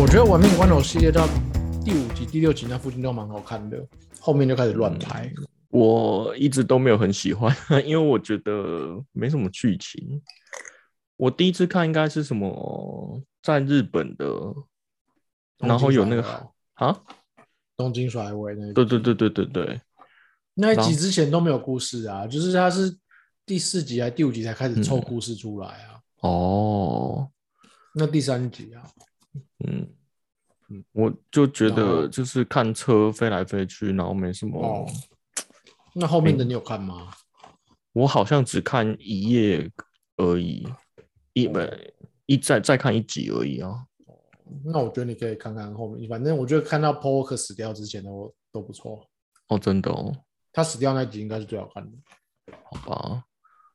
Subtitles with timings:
[0.00, 1.26] 我觉得《玩命关头》系列到
[1.84, 3.84] 第五集、第六集那附近都蛮好看的，
[4.20, 5.28] 后面就开始乱拍。
[5.70, 7.52] 我一直都没有很喜欢，
[7.84, 10.22] 因为我觉得没什么剧情。
[11.16, 14.24] 我第一次看应该是什么在日本的，
[15.58, 16.22] 然后有那个
[16.74, 16.96] 啊，
[17.76, 19.80] 东京甩尾那对对对对对对，
[20.54, 22.96] 那一集之前都没有故事啊，就是它是
[23.44, 25.98] 第四集还第五集才开始凑故事出来啊。
[26.20, 27.28] 哦，
[27.96, 28.86] 那第三集啊，
[29.66, 29.88] 嗯
[30.68, 34.60] 嗯，我就觉得就是看车飞来飞去，然后没什么。
[34.60, 34.86] 哦，
[35.94, 37.10] 那后面的你有看吗？
[37.92, 39.70] 我好像只看一页
[40.16, 40.68] 而已，
[41.32, 41.92] 一本
[42.26, 43.86] 一再再看一集而已啊。
[44.64, 49.04] 那我觉得你可以看看后面，反正我觉得看到 p o k 死掉之前的我都不错。
[49.48, 50.14] 哦，真的哦，
[50.52, 51.96] 他死掉那集应该是最好看的。
[52.70, 53.24] 好吧，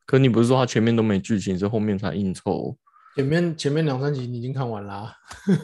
[0.06, 2.76] 可你不是说他前面都没剧情，是后面才硬凑？
[3.16, 5.14] 前面前面两三集你已经看完啦。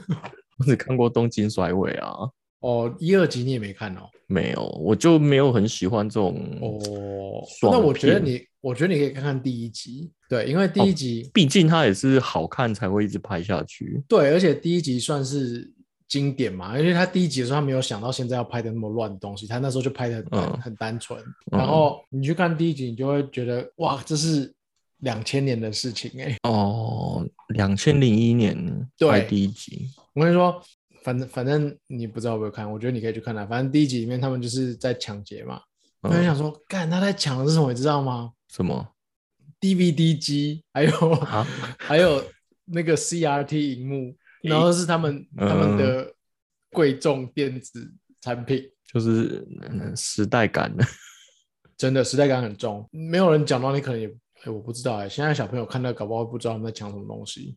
[0.59, 2.31] 我只看过《东京甩尾》啊。
[2.61, 4.03] 哦，一二集你也没看哦？
[4.27, 7.43] 没有，我就没有很喜欢这种哦。
[7.63, 14.05] 那我觉得你，我觉得你可以看看第一集，对，因为第一集毕竟它也是好看才会一直拍下去。
[14.07, 15.73] 对，而且第一集算是
[16.07, 21.19] 经典嘛，因为他第一集的时候他没有想到现在要拍的那么乱的东西，他那时候就拍的很很单纯。
[21.51, 24.53] 然后你去看第一集，你就会觉得哇，这是
[25.01, 26.37] 两千年的事情哎。
[26.43, 28.57] 哦，两千零一年
[28.97, 30.63] 对第一集，我跟你说。
[31.03, 33.47] 反正反正你不知道有没有看，我觉得你可以去看啦。
[33.47, 35.59] 反正第一集里面他们就是在抢劫嘛，
[36.03, 38.33] 我就想说，干他在抢的是什么，你知道吗？
[38.51, 38.87] 什么
[39.63, 40.91] ？DVD 机，还有
[41.81, 42.23] 还有
[42.67, 46.13] 那个 CRT 荧幕，然后是他们他们的
[46.71, 47.91] 贵重电子
[48.21, 48.63] 产品，
[48.93, 49.49] 就是
[49.97, 50.85] 时代感的，
[51.79, 52.87] 真的时代感很重。
[52.93, 54.07] 没有人讲到，你可能也
[54.45, 57.57] 哎，我不知道哎，现在小朋友看到搞不好不知道他们在抢什么东西。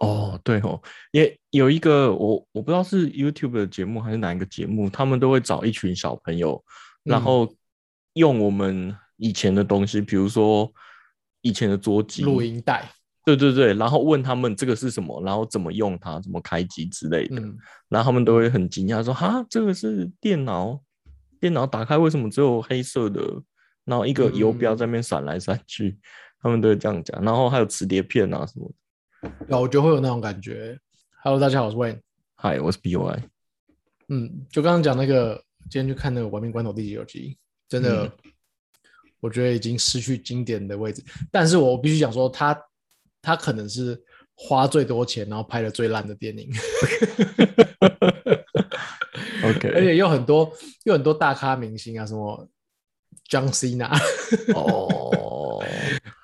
[0.00, 0.80] 哦，对哦，
[1.12, 6.62] 也有一个我我不知道是 YouTube 的节目还是哪一个节目，他们都会找一群小朋友，
[7.04, 7.54] 然后
[8.14, 10.70] 用我们以前的东西，比如说
[11.42, 12.90] 以前的桌机、录音带，
[13.24, 17.40] 对对对，然后问他们这个是什么，然后怎么用它，怎么开机之类的，
[17.88, 20.80] 然后他们都会很惊讶说：“哈，这个是电脑，
[21.40, 23.22] 电脑打开为什么只有黑色的？
[23.84, 25.98] 然后一个游标在那边闪来闪去，
[26.40, 27.22] 他们都会这样讲。
[27.22, 28.72] 然后还有磁碟片啊什么。”
[29.48, 30.78] 有，我觉得会有那种感觉。
[31.22, 32.00] Hello，大家好，我是 Wayne。
[32.36, 33.22] Hi，我是 BY。
[34.08, 38.12] 嗯，就刚刚讲那个，今天去看那个《亡命关头》第九集，真的，
[39.20, 41.02] 我觉得已经失去经典的位置。
[41.32, 42.54] 但是我必须讲说，他
[43.22, 43.98] 他可能是
[44.34, 46.50] 花最多钱，然后拍的最烂的电影。
[49.44, 50.52] OK， 而且有很多
[50.84, 52.46] 有很多大咖明星啊，什么
[53.28, 53.90] John Cena，
[54.54, 55.62] 哦，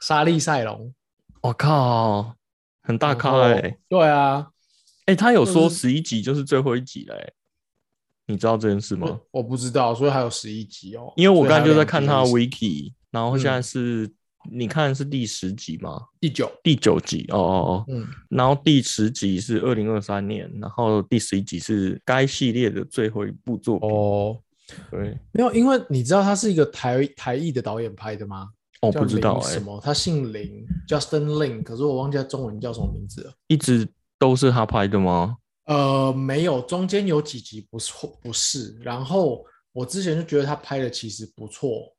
[0.00, 0.92] 莎莉赛隆，
[1.40, 2.36] 我靠。
[2.82, 4.48] 很大咖哎，对啊，
[5.04, 7.34] 哎，他有说十一集就是最后一集嘞，
[8.26, 9.20] 你知道这件事吗？
[9.30, 11.12] 我不知道，所以还有十一集哦。
[11.14, 14.10] 因为我刚才就在看他的 wiki，然后现在是
[14.50, 16.06] 你看是第十集吗？
[16.18, 23.88] 第九，第九集哦哦哦，嗯，然后第十集是二零二三年，然后第十一集是该系列的最后一部作品。
[23.88, 24.40] 哦。
[24.90, 28.48] 对，没有，因为你知道他是一个台台艺的导演拍的吗？
[28.82, 29.78] 我不知道哎，什么？
[29.84, 33.32] 他姓林，Justin Lin，可是我忘记他中文叫什么名字了。
[33.46, 33.86] 一直
[34.18, 35.36] 都是他拍的吗？
[35.66, 38.76] 呃，没有，中间有几集不错，不是。
[38.80, 41.94] 然后我之前就觉得他拍的其实不错。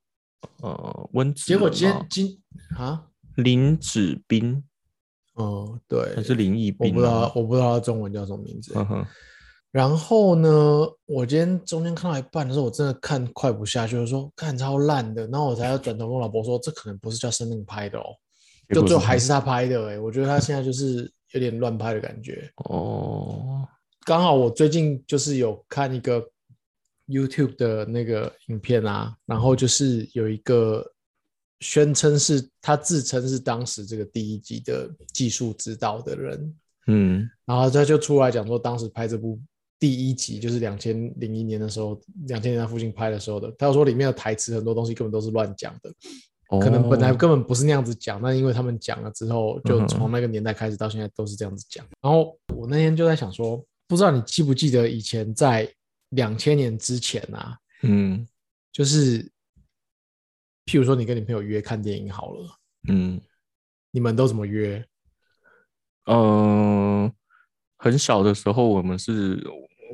[0.61, 2.41] 呃，温子，结果今今
[2.75, 3.05] 啊，
[3.35, 4.63] 林子斌，
[5.35, 6.89] 哦，对，还是林毅斌？
[6.89, 8.73] 我不知道，我不知道他中文叫什么名字。
[9.71, 10.49] 然后呢，
[11.05, 18.03] 我今天中间看到一半的时候，我真的看快不下去，我说看超烂的，然后我才要转头跟我老婆说，这可能不是叫生命拍的哦，
[18.67, 23.65] 就最后还是他拍的哎，我觉得他现在就是有点乱拍的感觉哦。
[24.03, 26.21] 刚好我最近就是有看一个
[27.07, 30.85] YouTube 的那个影片啊，然后就是有一个
[31.61, 36.55] 宣称是他自称是当时这个第一集的技术指导的人，
[36.87, 39.39] 嗯，然后他就出来讲说，当时拍这部。
[39.81, 43.51] 第一集就是两千零一年的时候，两千年在附近拍的时候的。
[43.57, 45.91] 他说里面的台词很多东西根本都是乱讲的，
[46.59, 51.83] 可能本来根本不是那样子讲，那因为他们讲了之后，就从那个年代开始到现在都是这样子讲。
[51.99, 53.57] 然后我那天就在想说，
[53.87, 55.67] 不知道你记不记得以前在
[56.09, 58.23] 两千年之前啊，嗯，
[58.71, 59.23] 就是
[60.67, 62.55] 譬如说你跟你朋友约看电影好了，
[62.87, 63.19] 嗯，
[63.89, 64.85] 你们都怎么约？
[66.05, 67.11] 嗯，
[67.79, 69.43] 很小的时候我们是。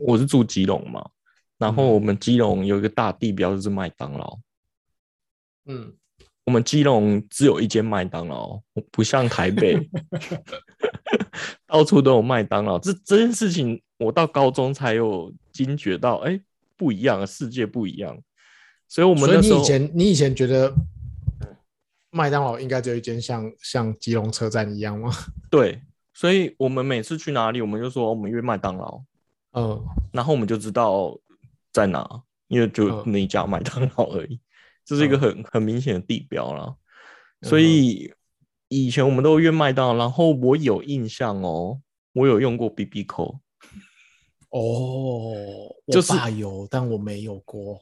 [0.02, 1.10] 我是住基隆嘛，
[1.58, 4.40] 然后我们基隆有一个大地标就是麦当劳。
[5.66, 5.94] 嗯，
[6.46, 8.62] 我们基隆只有一间麦当劳，
[8.92, 9.78] 不像台北，
[11.68, 12.80] 到处都有麦当劳。
[12.80, 16.40] 这这件事情我到高中才有惊觉到，哎，
[16.76, 18.18] 不一样，世界不一样。
[18.88, 20.74] 所以，我们所以你以前你以前觉得
[22.12, 25.12] 麦当劳应该只有一间像像基隆车站一样吗？
[25.50, 25.82] 对，
[26.14, 29.04] 所以我们每次去哪里，我们就说我们约麦当劳，
[29.58, 31.18] 嗯，然后我们就知道
[31.74, 32.08] 在哪，
[32.48, 34.40] 因为就那一家麦当劳而已，
[34.86, 36.76] 这是一个很很明显的地标啦。
[37.42, 38.14] 所以
[38.68, 41.82] 以前我们都约麦当劳，然后我有印象哦，
[42.14, 43.40] 我有用过 B B 扣。
[44.50, 44.62] 哦，
[45.86, 47.82] 我爸有，但我没有过。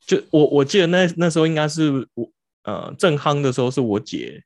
[0.00, 2.30] 就我我记得那那时候应该是我
[2.62, 4.40] 呃正夯的时候是我姐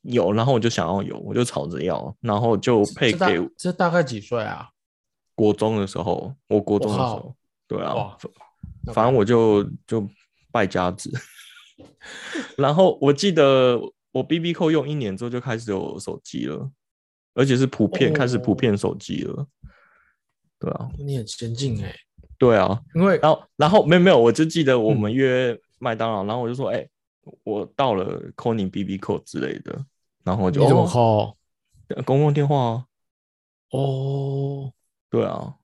[0.00, 3.46] 有，然后我就想要有，我就吵着要，然后就配给。
[3.58, 4.70] 这大概几岁啊？
[5.34, 7.34] 国中的时候，我国中的时候，
[7.66, 8.16] 对啊，
[8.92, 10.06] 反正我就就
[10.52, 11.10] 败家子。
[12.56, 13.80] 然后我记得
[14.12, 16.70] 我 B B 扣用一年之后就开始有手机了，
[17.34, 19.46] 而且是普遍开始普遍手机了。
[20.58, 21.94] 对啊，你很先进哎。
[22.38, 26.86] 对啊，因为然后然后没有没有，我就记得我们约麦当劳，然后我就说，哎，
[27.42, 29.84] 我到了，call 你 B B 扣之类的，
[30.24, 31.34] 然后就你怎么 call？
[32.04, 32.86] 公共电话
[33.70, 34.72] 哦，
[35.14, 35.54] 对啊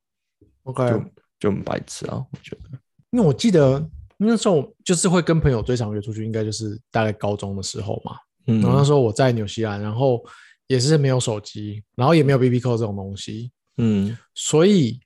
[0.65, 1.05] ，OK，就
[1.39, 2.79] 就很白痴啊，我觉得。
[3.11, 3.85] 因为我记得
[4.17, 8.17] 那时候就是会跟朋友最常约出去，应该就是大概高中的时候嘛。
[8.47, 10.25] 嗯，然后那时候我在纽西兰，然后
[10.67, 13.51] 也是没有手机，然后也没有 BB Q 这种东西。
[13.77, 15.01] 嗯，所以。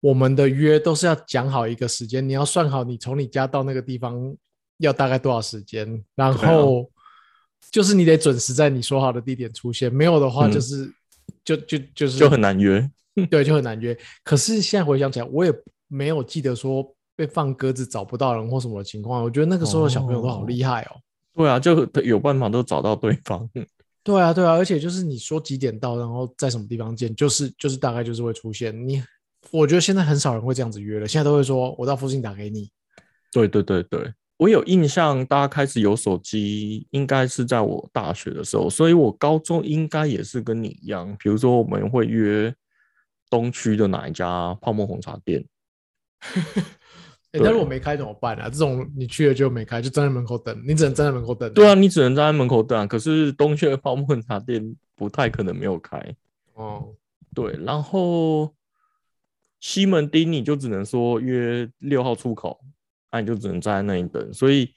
[0.00, 4.36] 我们的约都是要讲好一个时间，你要算好你从你家到那个地方
[4.76, 6.88] 要大概多少时间，然后
[7.72, 10.88] 就是你得准时在你说好的地点出现，没有的话就是
[11.42, 12.88] 就就就是就很难约，
[13.30, 13.96] 对，就很难约。
[14.22, 15.52] 可是现在回想起来，我也
[15.88, 19.22] 没有记得说被放鸽子找不到人或什么情况。
[19.22, 21.00] 我觉得那个时候的小朋友都好厉害哦。
[21.34, 23.48] 对啊，就有办法都找到对方。
[24.04, 29.02] 对啊，对啊，而且就是你说几点到，然后在什么地方见，就是就是大概就是会出现你。
[29.50, 32.70] 我觉得现在很少人会这样子约了，现在都会说我到附近打给你。
[33.32, 42.54] 对对对对，我有印象，大家开始有手机，应该是在我大学的时候，所以我高中应该也是跟你一样，比如说我们会约
[43.30, 45.44] 东区的哪一家泡沫红茶店。
[47.32, 48.48] 但是我没开怎么办啊？
[48.48, 51.52] 这种你去了就没开，就站在门口等，你只能站在门口等。
[51.52, 52.88] 对啊，你只能站在门口等。
[52.88, 56.00] 可是东区的泡沫红茶店不太可能没有开。
[56.54, 56.94] 哦，
[57.34, 58.52] 对，然后。
[59.58, 62.60] 西门町你就只能说约六号出口，
[63.10, 64.32] 那你就只能站在那里等。
[64.32, 64.70] 所以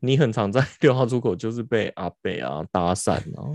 [0.00, 3.48] 你很常在六号出口就是被阿北啊搭讪啊，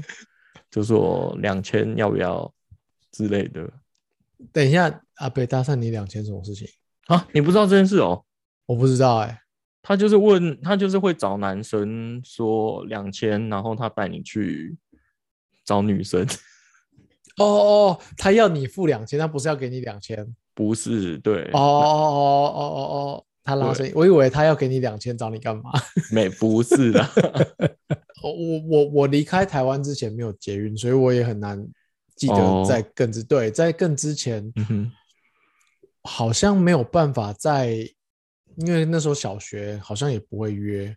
[0.71, 2.51] 就说两千要不要
[3.11, 3.69] 之类的。
[4.51, 6.67] 等一下，阿北搭讪你两千什么事情
[7.07, 7.27] 啊？
[7.33, 8.23] 你不知道这件事哦？
[8.65, 9.41] 我不知道哎。
[9.81, 14.77] 他就是问他就是会找男生说两千，然后他带你去
[15.65, 16.27] 找女生。
[17.37, 20.27] 哦哦，他要你付两千，他不是要给你两千。
[20.53, 25.71] 不是对哦哦哦哦哦哦，他拉生意，我以为他要给你两千找你干嘛？
[26.11, 27.09] 没不是的，
[28.21, 31.65] 我我我离开台湾之前没有捷运，所以我也很难
[32.19, 34.51] 记得在更之对在更之前，
[36.03, 37.69] 好像没有办法在，
[38.57, 40.93] 因为那时候小学好像也不会约，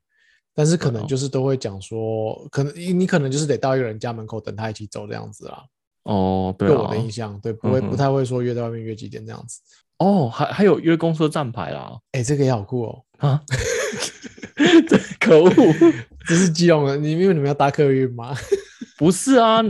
[0.53, 5.65] 但是可能就是都会讲说，可能你可能就是得到一个人家门口等他一起走这样子啦。
[6.03, 9.61] 哦，对我的印象，对，不会不太会说约在外面约几点这样子。
[9.99, 13.05] 哦，还还有约公车站牌啦，哎，这个也好酷哦。
[13.19, 13.41] 啊，
[15.25, 15.51] 可恶，
[16.27, 18.35] 这是基隆的，你因为你们要搭客运吗？
[18.99, 19.61] 不是啊，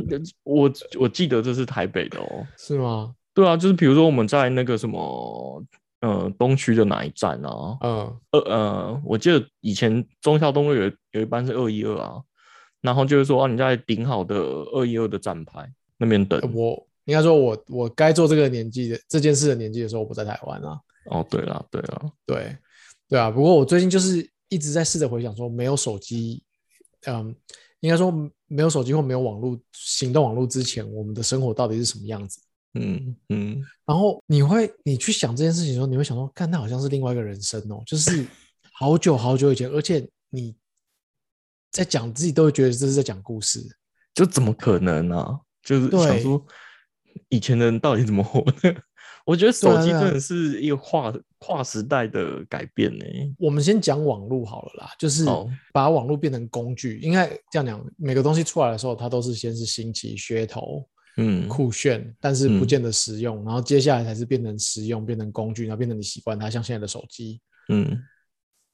[0.42, 2.46] 我我记得这是台北的哦。
[2.58, 3.14] 是吗？
[3.34, 5.64] 对啊，就是比如说我们在那个什么，
[6.00, 7.78] 呃，东区的哪一站啊？
[7.80, 12.20] 嗯，呃呃，我记得以前中校东路有有一班是二一二啊，
[12.80, 15.70] 然后就是说啊，你在顶好的二一二的站牌。
[15.98, 20.76] 那边等我，应该说，我我该做这个年纪的这件事的年纪的时候，我不在台湾啊。
[21.06, 22.56] 哦，对了，对了，对，
[23.08, 23.30] 对啊。
[23.30, 26.42] 不过我最近就是一直在试着回想，说没有手机，
[27.06, 27.34] 嗯，
[27.80, 28.12] 应该说
[28.48, 32.38] 没有手机或没有网络行动网络之前，我们的生活到底是什么样子？
[32.74, 33.64] 嗯嗯。
[33.86, 38.26] 然后你会你去想这件事情的时候，你会想说，看，那好像是另外一个人生哦，就是
[38.74, 40.54] 好久好久以前，而且你
[41.70, 43.58] 在讲自己都会觉得这是在讲故事，
[44.12, 45.40] 就怎么可能呢？
[45.62, 46.44] 就是想说，
[47.30, 48.76] 以前的人到底怎么活的？
[49.24, 51.10] 我觉得手机真的是一个跨
[51.42, 53.04] 跨时代的改变呢。
[53.38, 55.24] 我们先讲网络好了啦，就是
[55.72, 56.98] 把网络变成工具。
[57.00, 63.44] 应该这样讲，每个东西出来的时候，它都是先是新奇、噱头、嗯，酷炫，但是不见得实用。
[63.44, 67.40] 然后接下来才是变成实用，变成工具，然后变成你习惯它，像现在的手机。
[67.68, 68.00] 嗯，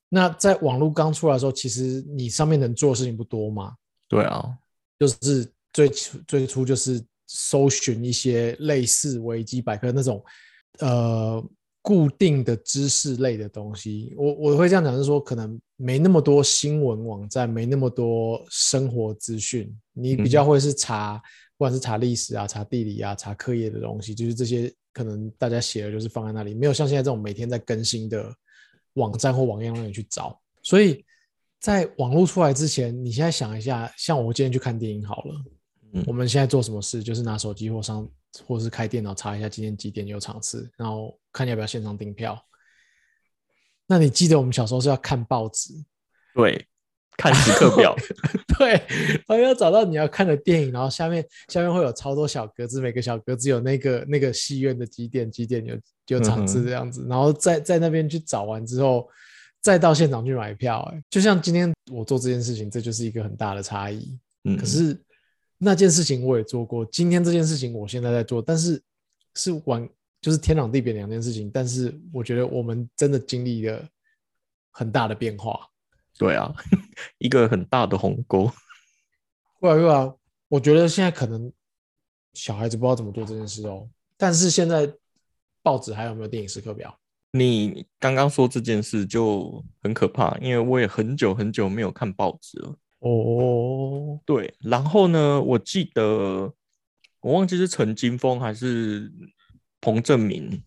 [0.08, 3.74] 那在网络刚出来的时候，其实你上面能做的事情不多嘛？
[4.08, 4.44] 对啊，
[4.98, 5.50] 就是。
[5.70, 10.24] 最初最初就是搜寻一些类似维基百科那种
[10.80, 11.44] 呃
[11.80, 14.14] 固定的知识类的东西。
[14.16, 21.16] 我我会这样讲，是说可能没那么多新闻网站，没那么多生活资讯，你比较会是查，
[21.56, 28.32] 不管是查历史啊、查地理啊、查课业的东西，就是这些可能大家写的就是放在那里，没有像现在这种每天在更新的
[28.94, 30.38] 网站或网页让你去找。
[30.62, 31.04] 所以
[31.60, 35.34] 在网络出来之前，你现在想一下，像我今天去看电影好了。
[36.06, 38.06] 我们现在做什么事，就是拿手机或上，
[38.46, 42.40] 或是开电脑查一下今天几点有场次，然后看要不要现场订票。
[43.86, 45.72] 那你记得我们小时候是要看报纸，
[46.34, 46.66] 对，
[47.16, 47.96] 看时刻表，
[48.58, 48.72] 对，
[49.26, 59.08] 然后要找到你要看的电影，然后下面下面会有超多小格子，每个小格子有那个那个戏院的几点几点有有场次这样子，然后在在那边去找完之后，
[59.62, 60.80] 再到现场去买票。
[60.92, 64.18] 哎，就像今天我做这件事情，这就是一个很大的差异。
[64.44, 65.02] 嗯，可是。
[65.58, 68.80] 那件事情我也做过，今天这件事情我现在在做，但是
[69.34, 69.86] 是完
[70.20, 71.50] 就是天壤地别两件事情。
[71.50, 73.84] 但是我觉得我们真的经历了
[74.70, 75.68] 很大的变化。
[76.16, 76.54] 对啊，
[77.18, 78.50] 一个很大的鸿沟。
[79.60, 80.14] 对啊，对啊，
[80.48, 81.52] 我觉得现在可能
[82.34, 83.88] 小孩子不知道怎么做这件事哦。
[84.16, 84.92] 但是现在
[85.62, 86.96] 报纸还有没有电影时刻表？
[87.32, 92.74] 你刚刚说这件事就很可怕，因为我也很久很久没有看报纸了。
[93.00, 95.40] 哦，对，然后呢？
[95.40, 96.52] 我记得
[97.20, 99.12] 我忘记是陈金峰还是
[99.80, 100.60] 彭正明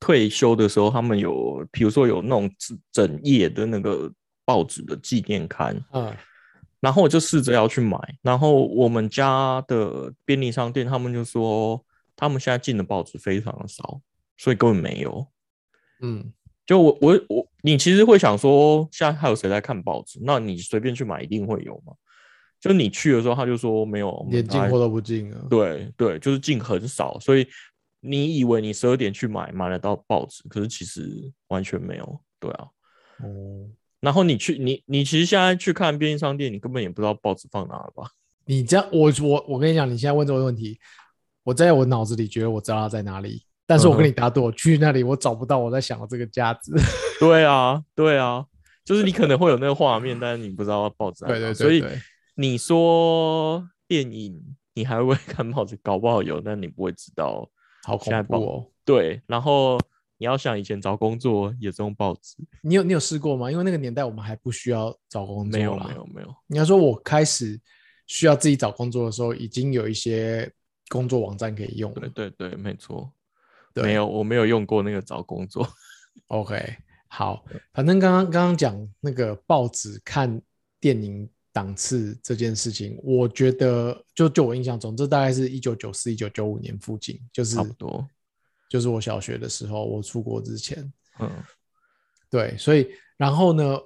[0.00, 2.50] 退休的时候，他们有，比如说有那种
[2.90, 4.10] 整页的那个
[4.46, 6.16] 报纸的纪念刊，嗯，
[6.80, 11.84] 然后我就试着要去买，然后我们家的便利商店他们就说，
[12.16, 14.00] 他们现在进的报纸非常的少，
[14.38, 15.26] 所以根本没有，
[16.00, 16.32] 嗯。
[16.66, 20.18] 就我我我，你其实会想说，现在还有谁在看报纸？
[20.22, 21.92] 那你随便去买，一定会有吗？
[22.60, 25.46] 就你去的时候，他就说没有，连进货都不进啊。
[25.50, 27.46] 对对，就是进很少，所以
[28.00, 32.20] 你以为你十二点去买买得到报纸，可是其实完全没有。
[32.40, 32.68] 对啊，
[33.22, 33.68] 哦。
[34.00, 38.08] 然后你去你你其实现在去看便利商店，你根本也不知道报纸放哪了吧？
[38.46, 40.78] 你这样，我我我跟你讲，你现在问这个问题，
[41.42, 43.42] 我在我脑子里觉得我知道它在哪里。
[43.66, 46.72] 但是我跟你打赌，我去那里我找不到我在想的这个价值。
[47.18, 48.44] 对啊，对啊，
[48.84, 51.24] 就是你可能会有那个画面，但是你不知道报纸。
[51.24, 51.54] 对对对。
[51.54, 51.82] 所以
[52.34, 54.38] 你说电影，
[54.74, 55.78] 你还会 看报纸？
[55.82, 57.48] 搞不好有，但你不会知道。
[57.84, 58.66] 好恐怖哦。
[58.84, 59.78] 对，然后
[60.18, 62.36] 你要想以前找工作也是用报纸。
[62.62, 63.50] 你有你有试过吗？
[63.50, 65.58] 因为那个年代我们还不需要找工作。
[65.58, 66.34] 没有没有没有。
[66.46, 67.58] 你要说我开始
[68.06, 70.50] 需要自己找工作的时候，已经有一些
[70.88, 71.92] 工作网站可以用。
[71.94, 73.10] 对对对，没错。
[73.74, 75.68] 没有，我没有用过那个找工作。
[76.28, 76.76] OK，
[77.08, 80.40] 好，反正刚刚刚刚讲那个报纸看
[80.80, 88.06] 电影档次这件事情，我觉得就就我印象中，这大概是一九九四、一九九五年附近，就是差不多，
[88.68, 90.92] 就是我小学的时候，我出国之前。
[91.20, 91.30] 嗯，
[92.30, 93.78] 对，所以然后呢？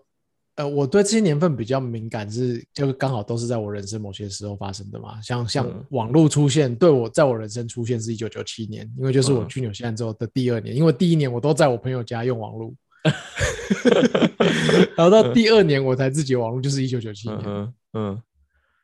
[0.58, 5.22] 呃，我对这些年份比较敏感，是就刚好都是在我人生某些时候发生的嘛。
[5.22, 10.74] 像像网络出现，对我在我人生出现是一九九七年，因为就是我去纽西兰之后的第二年。
[10.74, 12.74] 因为第一年我都在我朋友家用网络，
[14.96, 17.72] 然后到第二年我才自己网络，就是一九九七年。
[17.92, 18.20] 嗯，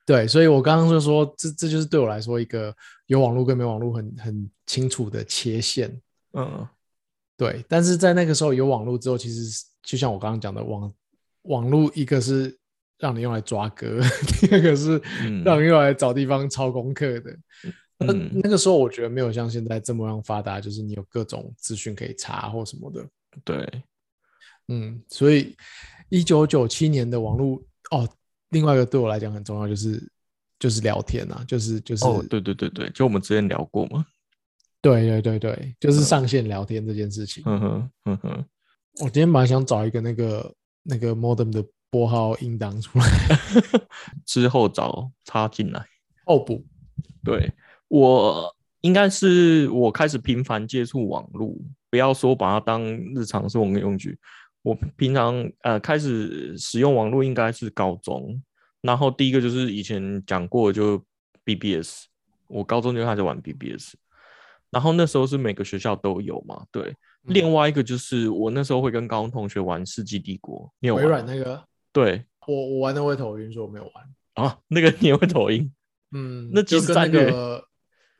[0.06, 2.72] 对，所以我刚刚就说，这这就是对我来说一个
[3.06, 6.00] 有网络跟没网络很很清楚的切线。
[6.34, 6.64] 嗯，
[7.36, 7.64] 对。
[7.68, 10.88] 但是在那个时候有网络之后，其实就像我刚刚讲的网。
[11.44, 12.56] 网络一个是
[12.98, 14.00] 让你用来抓歌，
[14.40, 15.00] 第二个是
[15.44, 17.36] 让你用来找地方抄功课的。
[17.98, 23.06] 那那个时候我觉得没有像现在这么样发达，就是你有各种资讯可以查或什么的。
[23.44, 23.82] 对，
[24.68, 25.54] 嗯，所以
[26.08, 28.08] 一九九七年的网络哦，
[28.50, 30.02] 另外一个对我来讲很重要，就是
[30.58, 34.04] 就是聊天啊，就是就是哦，对对对对，就我们之前聊过嘛。
[34.80, 37.42] 对对对对，就是上线聊天这件事情。
[37.46, 38.44] 嗯哼嗯哼，
[39.00, 40.54] 我今天本来想找一个那个。
[40.84, 43.06] 那个 modem 的拨号音档出来
[44.24, 45.84] 之后找插进来
[46.24, 46.64] 后补。
[47.24, 47.52] 对
[47.88, 51.56] 我应该是我开始频繁接触网络，
[51.90, 52.82] 不要说把它当
[53.14, 54.18] 日常生活用具。
[54.62, 58.42] 我平常呃开始使用网络应该是高中，
[58.82, 61.02] 然后第一个就是以前讲过就
[61.44, 62.04] BBS，
[62.46, 63.94] 我高中就开始玩 BBS，
[64.70, 66.94] 然后那时候是每个学校都有嘛，对。
[67.24, 71.62] 另外一个就是我那时候会跟高中同学玩《世纪帝国》，你有微软那个？
[71.92, 74.58] 对，我我玩的会头晕，所以我没有玩啊。
[74.68, 75.72] 那个你会头晕？
[76.12, 77.64] 嗯，那就跟那个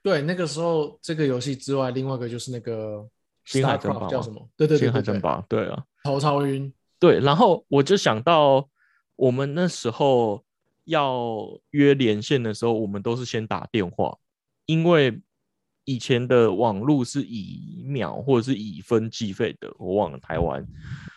[0.03, 2.99] 对那个时候这个游戏之外，另外一个就是那个
[3.45, 4.49] 《星海争霸》叫什么？
[4.57, 6.73] 对对对，《星海争霸》对啊，头超晕。
[6.99, 8.69] 对，然后我就想到
[9.17, 10.43] 我们那时候
[10.85, 14.17] 要约连线的时候，我们都是先打电话，
[14.67, 15.21] 因为
[15.85, 20.67] 以前的网络是以秒或者是以分计费的，我忘了台湾。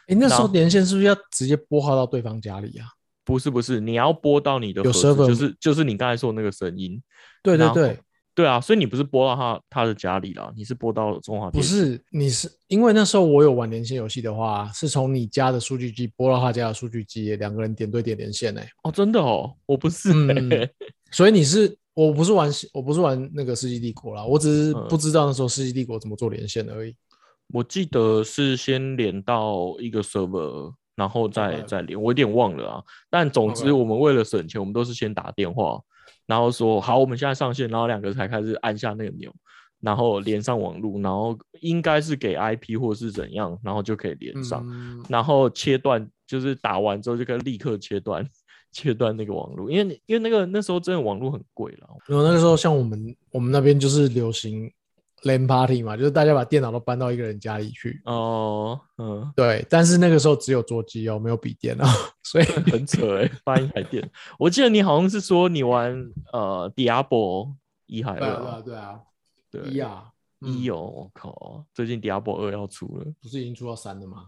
[0.07, 2.87] 哎，那时候连线是不是要直接拨号到对方家里啊？
[3.23, 7.01] 不是不是，你要拨到你的有 server，就是就是你刚才说那个声音。
[7.43, 7.99] 对对对。
[8.33, 18.61] 对啊，所以你不是拨到他他的家里了，你是拨到中华不是，你是因为那时候我有玩连线游戏的话，是从你家的数据机拨到他家的数据机，两个人点对点连线呢。
[18.83, 20.13] 哦，真的哦，我不是。
[21.09, 26.95] 所以你是，我不是玩，我不是玩那个世纪帝国啦，我只是不知道那时候世纪帝国怎么做连线而已。
[27.51, 32.83] 我记得是先连到一个 server，然后再再连，我有点忘了啊。
[33.09, 35.81] 但总之，我们为了省钱，我们都是先打电话。
[36.27, 39.33] 然后说好，我们现在上线，然后两个才开始按下那个钮，
[39.79, 44.63] 然后连上网络，然后应该是给 IP 或是怎样，然后就可以连上，
[45.09, 48.23] 然后切断，就是打完之后就可以立刻切断，
[48.71, 54.71] 切断那个网络，因为因为那个那时候真的网络很贵了，因为那个时候像我们我们那边就是流行。
[55.23, 57.99] LAN party 嘛，就是大家把电脑都搬到一个人家里去。
[58.05, 59.65] 哦，嗯，对。
[59.67, 61.85] 但是那个时候只有桌机哦，没有笔电哦，
[62.21, 64.07] 所以很扯哎，发一台电。
[64.37, 65.91] 我记得你好像是说你玩
[66.31, 67.51] 呃 Diablo
[67.87, 68.61] 一还二？
[68.61, 69.01] 对啊，
[69.49, 74.27] 对啊，一啊，一哦，我靠，最近 Diablo 二要出了，不是已经出到三了吗？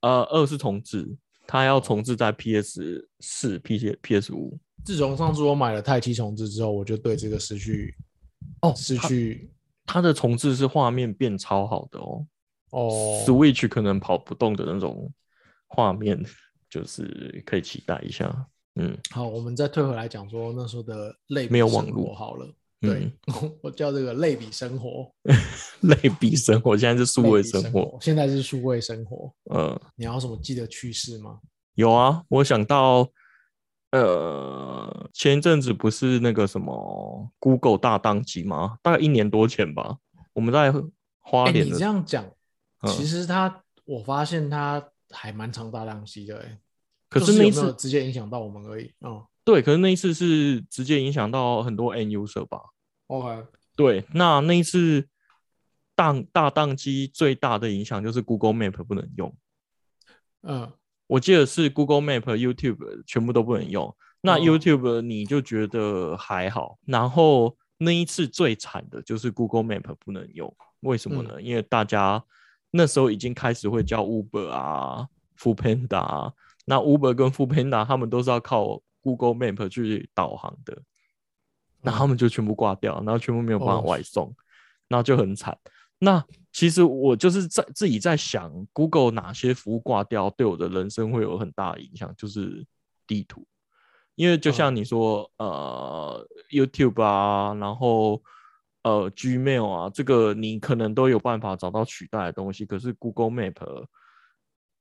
[0.00, 1.14] 呃，二是重置，
[1.50, 4.56] 它要重置在 PS 四、P PS 五。
[4.84, 7.92] 自从上次我买了泰七重置之后，我就对这个失去
[8.62, 9.50] 哦，失去。
[9.84, 12.24] 它的重置是画面变超好的哦，
[12.70, 15.12] 哦，Switch 可能跑不动的那种
[15.66, 16.24] 画面，
[16.68, 18.46] 就是可以期待一下。
[18.76, 22.46] 嗯，好，我们再退回来讲说那时候的类没有网络好了，
[22.80, 23.12] 对
[23.62, 25.12] 我叫这个类比生活，
[25.82, 29.32] 类比生活，现在是数位生活，现在是数位生活。
[29.54, 31.40] 嗯，你要什么记得趣事吗？
[31.74, 33.08] 有啊，我想到。
[33.92, 38.78] 呃，前一阵子不是那个什么 Google 大宕机吗？
[38.82, 39.96] 大概一年多前吧。
[40.32, 40.72] 我们在
[41.18, 41.66] 花莲。
[41.66, 42.24] 你这样讲，
[42.86, 46.38] 其实它，我发现它还蛮长大宕机的。
[46.38, 46.56] 哎，
[47.08, 48.92] 可是那一次直接影响到我们而已。
[49.00, 49.62] 嗯，对。
[49.62, 52.60] 可是那一次是直接影响到很多 N user 吧
[53.06, 53.44] ？OK。
[53.76, 55.08] 对，那那一次
[55.96, 59.34] 宕大宕机最大的影响就是 Google Map 不能用。
[60.42, 60.72] 嗯。
[61.06, 63.92] 我记得是 Google Map、YouTube 全部都不能用。
[64.20, 70.54] 那 YouTube 你就觉得还好，然后那一次最惨的就是 Google Map 不能用。
[70.82, 71.42] 为什么呢？
[71.42, 72.22] 因为大家
[72.70, 76.32] 那时候已经开始会叫 Uber 啊、f o o Panda 啊。
[76.64, 80.82] 那 Uber 跟 f o o Panda 他们都是要靠 Google Map 去导航的，
[81.82, 84.34] 那他们就全部挂掉，然后全部没有办法外送，
[84.88, 85.56] 然后就很惨。
[85.98, 92.66] 那其实我就是在自己在想，Google 哪些服务挂掉，对我的人生会有很大的影响，就是
[93.06, 93.46] 地图。
[94.16, 98.22] 因为就像你说，呃，YouTube 啊，然后
[98.82, 102.66] 呃，Gmail 啊，这个你可能都有办法找到取代的东西。
[102.66, 103.86] 可是 Google Map，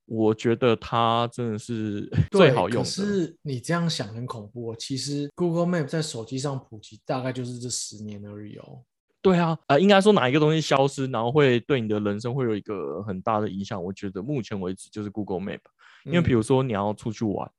[0.09, 2.81] 我觉得它真的是 最好用。
[2.81, 4.75] 可是你这样想很恐怖哦。
[4.77, 8.81] 其实 Google Map 在手机上普及，大概就是这十年而已哦。
[9.21, 13.81] 对啊，呃，应该说哪一个东西消失，然后会对你的人生会有一个很大的影响。
[13.83, 15.59] 我觉得目前为止就是 Google Map，
[16.05, 17.51] 因为比如说你要出去玩，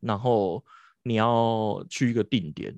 [0.00, 0.64] 然后
[1.02, 2.74] 你要去一个定点，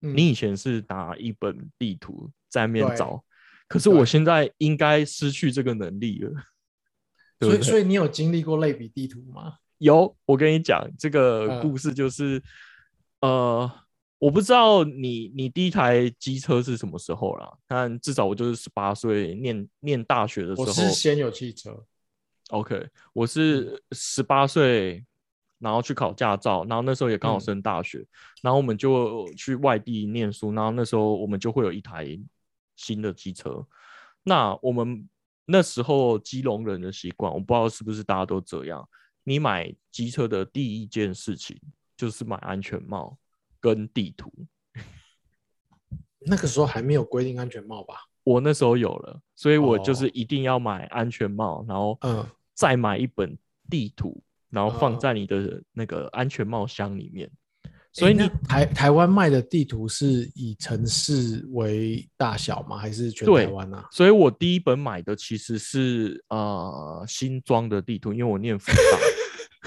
[0.00, 3.24] 你以前是拿一本地图在面找，
[3.68, 6.32] 可是我现在应该失去这个能力了。
[7.40, 9.54] 所以，所以你有经历过类比地图吗？
[9.78, 12.42] 有，我跟你讲这个故事就是，
[13.20, 13.70] 呃。
[14.20, 20.66] 我不知道你你第一台机车是什么时候啦，但至少我就是十八岁念念大学的时候。
[20.66, 21.84] 我是先有汽车。
[22.48, 25.04] OK，我是十八岁，
[25.60, 28.04] 然后去考驾照，然后那时候也刚好升大学，
[28.42, 32.18] 然后我们就去外地念书，然后那时候我们就会有一台
[32.74, 33.64] 新的机车。
[34.24, 35.08] 那我们
[35.48, 38.88] 那时候基隆人的习惯，我不知道是不是大家都这样。
[39.24, 41.60] 你买机车的第一件事情
[41.96, 43.18] 就是买安全帽。
[43.60, 44.32] 跟地图，
[46.24, 47.96] 那个时候还没有规定安全帽吧？
[48.22, 53.36] 我那时候有了，所以我就是一定要买安全帽，然后嗯，再买一本
[53.68, 57.28] 地图，然后放在你的那个安全帽箱里面。
[57.92, 62.76] 所以你台台湾卖的地图是以城市为大小吗？
[62.76, 63.86] 还是全台湾啊？
[63.90, 68.70] 所以我第一本买的其实是呃新庄的地图，因为我念福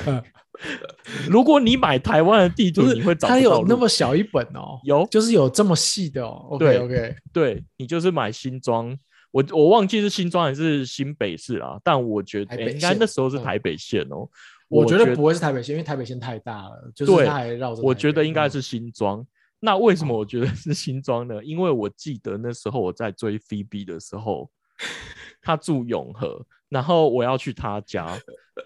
[0.06, 0.24] 大。
[1.28, 4.80] 如果你买台湾的地图，你会找它有那么小一本哦？
[4.84, 6.48] 有，就是有这么细的哦。
[6.52, 8.96] OK OK，对你就是买新庄，
[9.32, 11.80] 我我忘记是新庄还是新北市啊？
[11.84, 14.30] 但我觉得应该那时候是台北县哦。
[14.72, 17.82] 我觉得不会是台北县，因为台北县太大了，就是它还绕着。
[17.82, 19.26] 我觉得应该是新庄，
[19.60, 21.44] 那为什么我觉得是新庄呢？
[21.44, 24.50] 因为我记得那时候我在追 Phoebe 的时候，
[25.44, 28.18] 他住永和，然后我要去他家，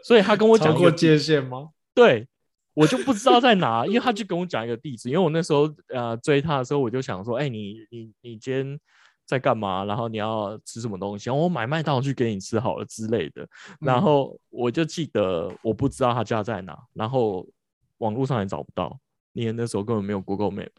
[0.03, 1.69] 所以他跟我讲过界限吗？
[1.95, 2.27] 对，
[2.73, 8.79] 我就不知道在哪，因为他就跟我讲一个地址，因为我那时候呃追他的时候，我就想说，哎，你你你今天
[9.25, 9.83] 在干嘛？
[9.85, 11.29] 然后你要吃什么东西？
[11.29, 13.47] 我买麦当劳去给你吃好了之类的。
[13.79, 17.47] 然后我就记得我不知道他家在哪，然后
[17.97, 18.97] 网络上也找不到。
[19.33, 20.69] 你那时候根本没有 Google Map，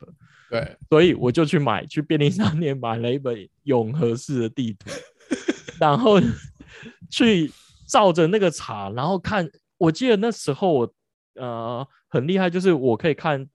[0.48, 4.88] 对，所以我就去买，去便利商店买了一本永和市的地图，
[5.78, 6.18] 然后
[7.10, 7.52] 去
[7.86, 9.48] 照着那个查，然后看。
[9.78, 10.94] 我记得那时候我
[11.34, 13.46] 呃很厉害，就是我可以看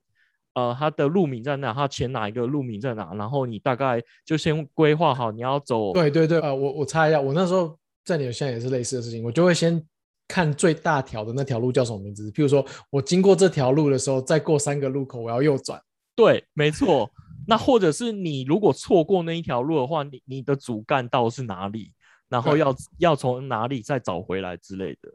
[0.53, 5.93] 呃它的路名在哪，它前哪一个路名在哪，然后你大概就先规划好你要走。
[5.93, 9.85] 对对对，呃，我我猜一下，我那时候在你现在也是类似的事情，我就会先。
[10.27, 12.31] 看最大条的那条路叫什么名字？
[12.31, 15.77] 譬如说我经过这条路的时候，再过三个路口我要右转。
[16.15, 17.11] 对，没错。
[17.45, 21.91] 那或者是你如果错过那一条路的话，你你的主干道是哪里？
[22.29, 25.11] 然后要要从哪里再找回来之类的。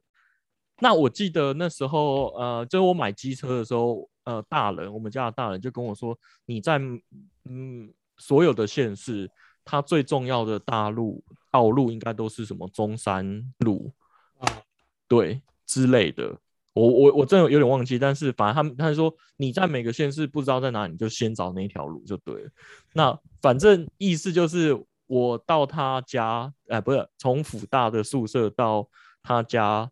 [0.81, 6.79] 那我记得那时候，呃，就是我买机车的时候，呃，大人，我们家的大人就跟我说，你在
[7.45, 9.31] 嗯所有的县市，
[9.65, 13.93] 它最重要的大路道路应该都是什么中山路
[14.39, 14.47] 啊。
[15.07, 16.37] 对之类的，
[16.75, 22.51] 我我我真的有点忘记，但是反正他们他说你在每个县市不知道在哪，你就先找那条路就对了。
[22.95, 28.89] 那反正意思就是我到他家，哎，不是从辅大的宿舍到
[29.23, 29.89] 他家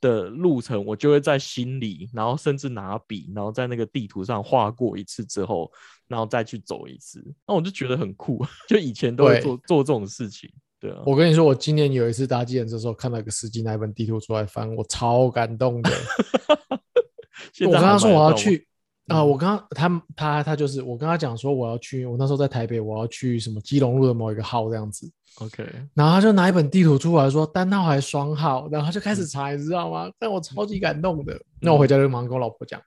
[0.00, 5.70] 的路程，我就会在心里，然后甚至拿笔，然后在那个地图上画过一次之后，
[6.06, 7.24] 然后再去走一次。
[7.46, 10.50] 那我就觉得很酷， 就以前都会做做这种事情。
[10.80, 15.90] 对啊，我跟你说，我今年有一次搭计程车的时候，看到一个司机拿一本地图出来翻，我超感动的。
[17.66, 18.68] 我跟他说我要去
[19.08, 25.10] 啊，我刚刚他他他就是我跟他讲说我要去，我那时候在台北，我要去什么基隆路的某一个号这样子。
[25.40, 30.10] OK，然后他就拿一本地图出来说单号还是双号，然后他就开始查，你知道吗？
[30.18, 31.40] 但我超级感动的。
[31.60, 32.80] 那我回家就马上跟我老婆讲，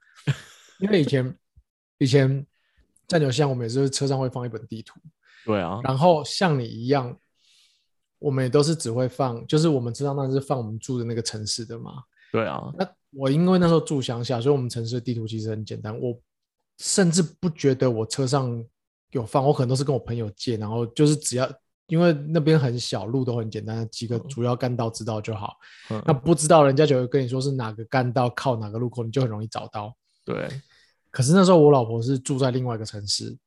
[0.79, 1.36] 因为以前
[1.97, 2.45] 以前
[3.07, 4.99] 在纽西兰，我每次车上会放一本地图。
[5.45, 7.17] 对啊，然后像你一样。
[8.19, 12.03] 我们也都是只会放，就是我们知道那是放我们住的那个城市的嘛。
[12.31, 12.71] 对啊。
[12.77, 15.97] 那我因为那时候住乡下，所以我们城市的地图其实很简单。
[16.00, 16.17] 我
[16.78, 18.63] 甚至不觉得我车上
[19.12, 21.52] 有放，我可能都是跟我朋友借，然后就是只要
[21.88, 25.56] 因为那边很小，路都很简单，几个主要干道知道就好。
[26.06, 29.93] 那不知道人家就会跟你说是哪个干道靠哪个路口，你就很容易找到。
[30.26, 30.47] 对。
[31.10, 33.38] 可是那时候我老婆是住在另外一个城市。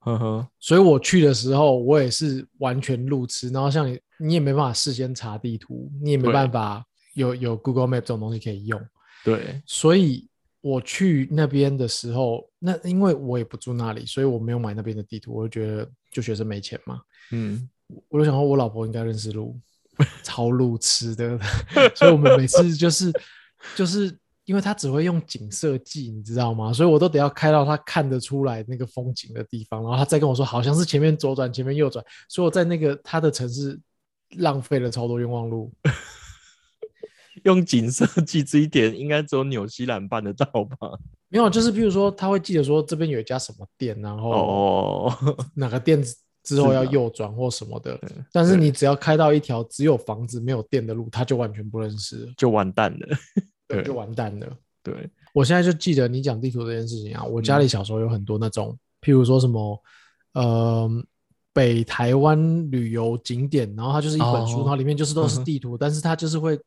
[0.00, 3.48] 呵呵，所以我去的时候，我也是完全路痴。
[3.48, 8.80] 然后像你，你也没办法事先查地图，你也没办法有有 Google Map 这种东西可以用。
[9.26, 10.26] 对，所以
[10.60, 15.34] 我去那边的时候，那因为我也不住那里，所以我没有买那边的地图。
[15.34, 17.00] 我就觉得，就学生没钱嘛。
[17.32, 17.68] 嗯，
[18.08, 19.58] 我就想说，我老婆应该认识路，
[20.22, 21.38] 超路痴的。
[21.94, 23.12] 所以我们每次就是
[23.74, 24.16] 就是。
[24.46, 26.72] 因为他只会用景色记，你知道吗？
[26.72, 32.04] 所以我都得要开到他看得出来那个风景的地方，然后他再跟我说好像是前面左转，前面右转。
[32.28, 33.76] 所以我在那个他的城市
[34.36, 35.72] 浪费了超多冤枉路。
[37.46, 40.98] 用景色记这一点，应该只有纽西兰办得到吧？
[41.28, 45.10] 没有，就是譬如说他会记得说这边有一家什么店，然后
[45.54, 46.02] 哪个店
[46.42, 47.98] 之后要右转或什么的。
[48.32, 53.16] 但是你只要开到一条只有房子没有店的路，他就完全不认识，就完蛋了。
[53.68, 54.46] 对，就完蛋了。
[54.82, 54.94] 对
[55.32, 59.82] 我现在就记得你讲地图这件事情啊，我家里小时候有很多那种，譬如说什么，
[60.34, 60.88] 呃，
[61.52, 66.58] 北台湾旅游景点，然后它就是一本书，然后里面就是都是地图，但是它就是会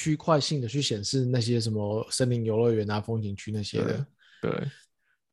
[0.00, 4.06] 区块性的去显示那些什么森林游乐园啊、风景区那些的。
[4.40, 4.50] 对，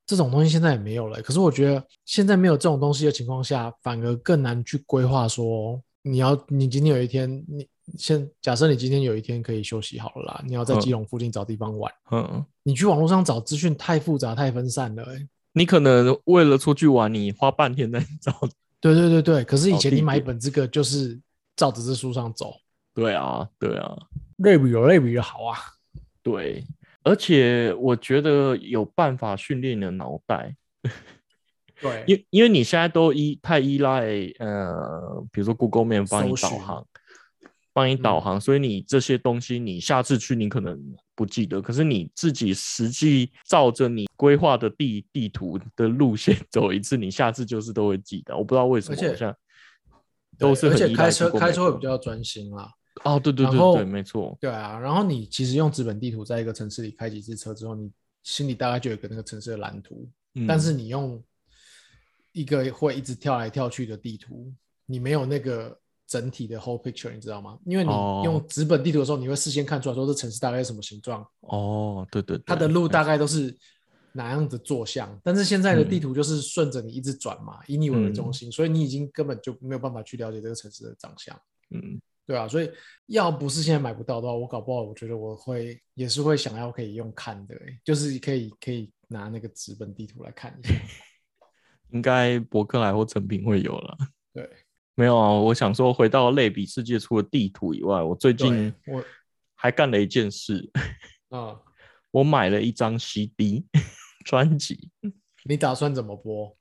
[0.06, 1.22] 这种东西现在也没有了。
[1.22, 7.68] 可是我觉得现在没有这种东西的情况下，反而更难去规划说，你要你今天有一天你。
[7.98, 18.38] 先假设你今天有一天可以休息好了啦，你要在基隆附近找地方玩，嗯，你去网络上找资讯太复杂太分散了，哎，你可能为了出去玩，你花半天在找，
[18.82, 21.18] 对对对对，可是以前你买一本这个就是
[21.56, 22.56] 照着这书上走，
[22.94, 23.98] 对啊对啊，
[24.38, 25.58] 类比有类比的好啊，
[26.24, 26.64] 对，
[27.04, 30.56] 而且我觉得有办法训练你的脑袋，
[31.82, 34.06] 对，因因为你现在都依太依赖
[34.40, 36.88] 呃，比如说 Google 面帮你导航。
[37.74, 40.76] 帮你导航，所以你这些东西，你下次去你可能
[41.14, 48.36] 不记得，可是你自己实际照着你规划的地地图的路线 走一次，你下次就是都会记得。
[48.36, 49.36] 我不知道为什么，好像
[50.40, 52.68] 都是而且开车开车会比较专心啦。
[53.04, 54.38] 哦，对对对对，没错。
[54.40, 57.92] 对啊，然后你其实用纸本地图在一个城市里开几次车之后，你
[58.24, 60.10] 心里大概就有个那个城市的蓝图。
[60.48, 61.20] 但是你用
[62.32, 64.54] 一个会一直跳来跳去的地图，
[64.86, 67.58] 你没有那个整体的 whole picture，你知道吗？
[67.66, 67.90] 因为你
[68.24, 71.28] 用纸本地图的时候，你会事先看出来说这城市大概是什么形状。
[71.40, 73.58] 哦，对对，它的路大概都是
[74.12, 75.20] 哪样的坐向。
[75.24, 81.36] 但是现在的地图就是顺着你一直转嘛，以你为中心，所以你已经根本就没有办法去了解这个城市的长相。
[81.72, 82.00] 嗯。
[82.28, 82.70] 对啊，所以
[83.06, 90.74] 要不是现在买不到的话，我搞不好我觉得我会也是会想要可以用看的，就是可以可以拿那个纸本地图来看一下。
[91.92, 93.98] 应该博客来或成品会有了。
[94.36, 94.50] 对，
[94.96, 99.02] 没有啊，我想说回到类比世界除了地图以外，我最近我
[99.56, 100.70] 还干了一件事
[101.30, 101.58] 啊，
[102.12, 103.66] 我买了一张 CD
[104.26, 104.92] 专辑。
[105.46, 106.58] 你打算怎么播？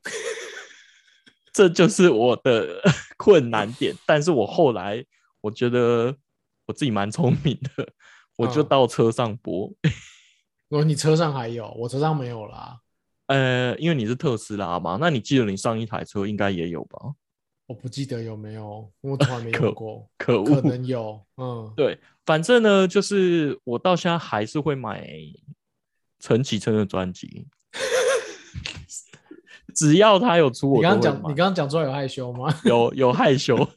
[1.51, 2.81] 这就是我的
[3.17, 5.05] 困难点，但是我后来。
[5.41, 6.15] 我觉得
[6.65, 7.87] 我自己蛮聪明的，
[8.37, 9.71] 我就到车上播。
[10.69, 12.79] 我 你车上还有，我车上没有啦。
[13.27, 16.99] 呃，因为你是特斯拉嘛，那你记得你上一台车应该也有吧？
[17.65, 20.09] 我不记得有没有，我从来没有过。
[20.17, 21.21] 可恶，可能有。
[21.35, 25.05] 嗯，对，反正呢，就是我到现在还是会买
[26.19, 27.45] 陈绮贞的专辑，
[29.75, 32.47] 只要他有出，我你刚刚讲，你刚刚讲出来有害羞吗？
[32.63, 33.55] 有，有害羞。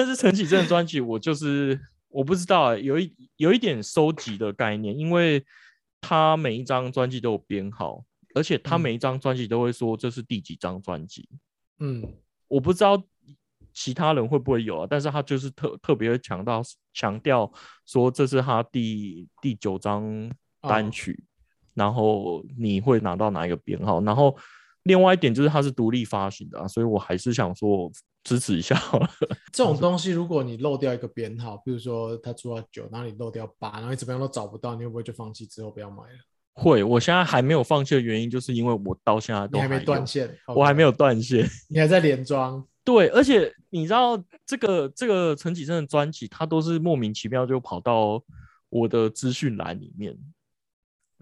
[0.00, 5.44] 但是陈绮贞的专辑，我就是我不知道，有一有一点收集的概念，因为
[6.00, 8.02] 他每一张专辑都有编号，
[8.34, 11.28] 而且他每一张专辑都会说这是第几张专辑。
[11.80, 12.02] 嗯，
[12.48, 13.02] 我不知道
[13.74, 16.62] 其他人会不会有啊，但是他就是特特别强调
[16.94, 17.52] 强调
[17.84, 20.30] 说这是他第第九张
[20.62, 21.22] 单曲，
[21.74, 24.34] 然后你会拿到哪一个编号，然后
[24.84, 27.92] 另外一点就是它是独立发行的，所以我还是想说。
[28.22, 29.10] 支持一下好了。
[29.52, 36.18] 这种东西，如果你漏掉一个编号，比如说他出到九，然后你漏掉八，然后你怎么样都找不到，你会不会就放弃之后不要买了？
[36.52, 42.66] 会，我现在还没有放弃的原因，就是因为我到现在都还没断线，我还没有断线，你还在连装。
[42.84, 48.22] 对，而且你知道这个这个陈绮贞的专辑，它都是莫名其妙就跑到
[48.68, 50.14] 我的资讯栏里面，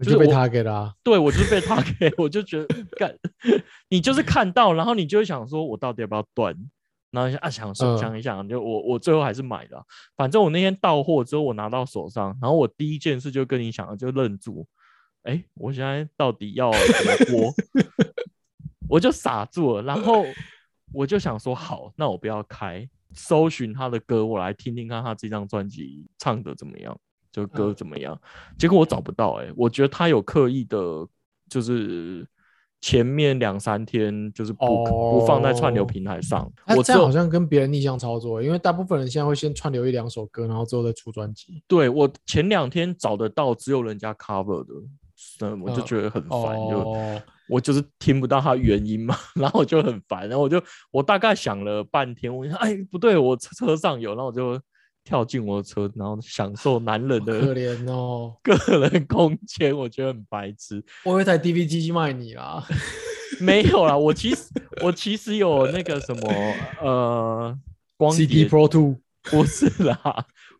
[0.01, 0.93] 就被他给了。
[1.03, 3.15] 对，我就是被他给，我就觉得干，
[3.89, 6.55] 你就是看到，然后你就会想说，我到底要不要断？
[7.11, 9.83] 然后啊，想想一想，就我我最后还是买了。
[10.15, 14.67] 反正我那天到货之后，我拿到手上，然后我第一件事就跟你讲，就愣住。
[15.23, 17.53] 哎，我现在到底要怎么播？
[18.87, 19.83] 我就傻住了。
[19.83, 20.23] 然后
[20.93, 26.95] 我就想说，好，那我不要开，搜寻他的歌，我来听听看他这张专辑唱的怎么样，
[27.31, 28.19] 就歌怎么样。
[28.57, 31.07] 结果我找不到，哎，我觉得他有刻意的，
[31.49, 32.27] 就是。
[32.81, 41.61] 前面两三天就是不不放在串流平台上，我这样好像跟别人逆向操作，因为大部分人现在会先串流一两首歌，然后之后再出专辑。
[41.67, 44.73] 对我前两天找得到只有人家 cover 的，
[45.41, 46.95] 嗯，我就觉得很烦，就
[47.49, 50.61] 我就是听不到他原因嘛， 然后我就很烦，然后我就
[50.91, 54.59] 我大概想了半天，我想哎不对，我车上有，然后我就。
[55.09, 60.83] 跳进我的车，然后享受男人的可怜哦，个人空间，我觉得很白痴。
[61.03, 62.63] 我一台 DV 机器卖你啦？
[63.41, 64.43] 没有啦，我其实
[64.83, 66.31] 我其实有那个什么
[66.83, 67.57] 呃，
[67.97, 69.99] 光碟 CD Pro Two，不是啦，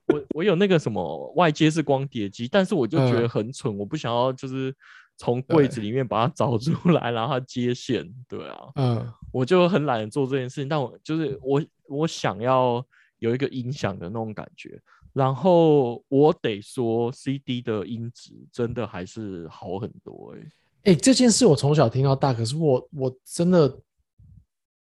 [0.08, 4.74] 我我有那个什么外接是光碟机，但是我就觉得很蠢，我不想要就是
[5.16, 12.84] 从柜子里面把它找出来，然后接线，对啊，嗯，我就很懒得做这件事情，但我就是我我想要。
[13.20, 14.82] 有一个音响的那种感觉，
[15.14, 23.80] 然后我得说，CD 的音质真的还是好很多哎哎，这件事我从小听到大，可是我我真的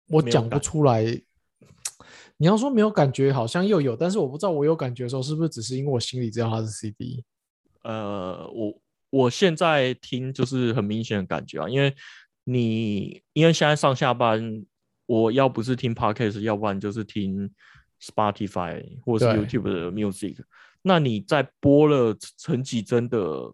[0.07, 1.21] 我讲不出来。
[2.37, 7.23] 你要说没有感觉，好像又有，但是我不知道我有感觉的时候是不是只是因为我心里知道它是 CD。
[7.83, 11.93] 呃，我我现在听就是很明显的感觉啊，因为
[12.45, 14.65] 你因为现在上下班，
[15.05, 17.49] 我要不是听 Podcast，要不然就是听。
[18.03, 20.35] Spotify 或者是 YouTube 的 Music，
[20.81, 23.51] 那你在播了陈绮贞的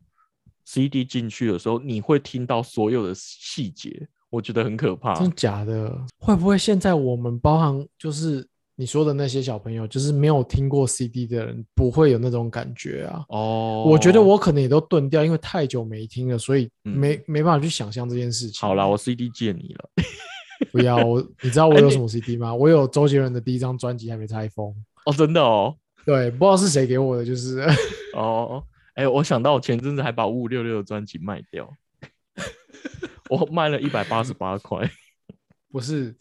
[0.65, 5.13] CD 进去的时候，你会听到所有的细节，我觉得很可怕。
[5.13, 5.95] 真的假的？
[6.17, 13.23] 会不会现在我们包含就是你说的那些小朋友，就是没有听过 CD 的人，不会有那种感觉啊？
[13.29, 18.59] 哦，我觉得我可能也都钝掉，因为太久没听了，所以没没办法去想象这件事情。
[18.62, 19.89] 好啦，我 CD 借你了。
[20.71, 22.53] 不要我，你知道我有什么 CD 吗？
[22.53, 24.73] 我有周杰伦的第一张专辑还没拆封
[25.05, 25.75] 哦，真的哦。
[26.05, 27.65] 对，不知道是谁给我的，就是
[28.13, 28.63] 哦。
[28.95, 31.71] 哎，我想到我前阵子还把五五六六的专辑卖掉，
[33.29, 34.89] 我卖了一百八十八块。
[35.71, 36.15] 不是，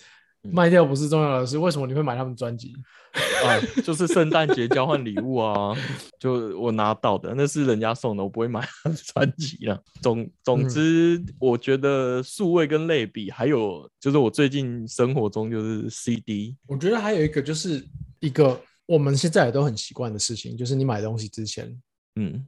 [0.53, 2.75] 卖掉不是重要的事，为什么你会买他们专辑？
[3.45, 5.75] 啊，就是圣诞节交换礼物啊，
[6.21, 8.67] 就我拿到的，那是人家送的，我不会买
[9.15, 9.83] 专辑了。
[10.03, 16.57] 总总之，我觉得数位跟类比，还有就是我最近生活中就是 CD。
[16.67, 17.85] 我觉得还有一个就是
[18.21, 21.75] 一个我们现在也都很习惯的事情，就是你买东西之前，
[22.17, 22.47] 嗯，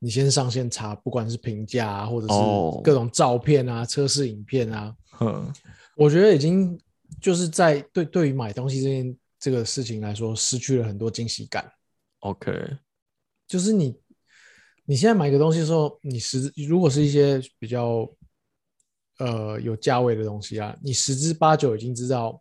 [0.00, 2.34] 你先上线查，不管是评价啊，或者是
[2.82, 5.52] 各种照片啊、测试影片啊，嗯，
[5.96, 6.78] 我觉得已经
[7.20, 9.16] 就是在对对于买东西这件。
[9.42, 11.72] 这个事情来说，失去了很多惊喜感。
[12.18, 12.76] OK，
[13.46, 13.98] 就是你
[14.84, 18.06] 你现在买个东西的时候，你十如果是一些比较
[19.16, 22.38] 呃有价位的东西啊，你十之八九已经知道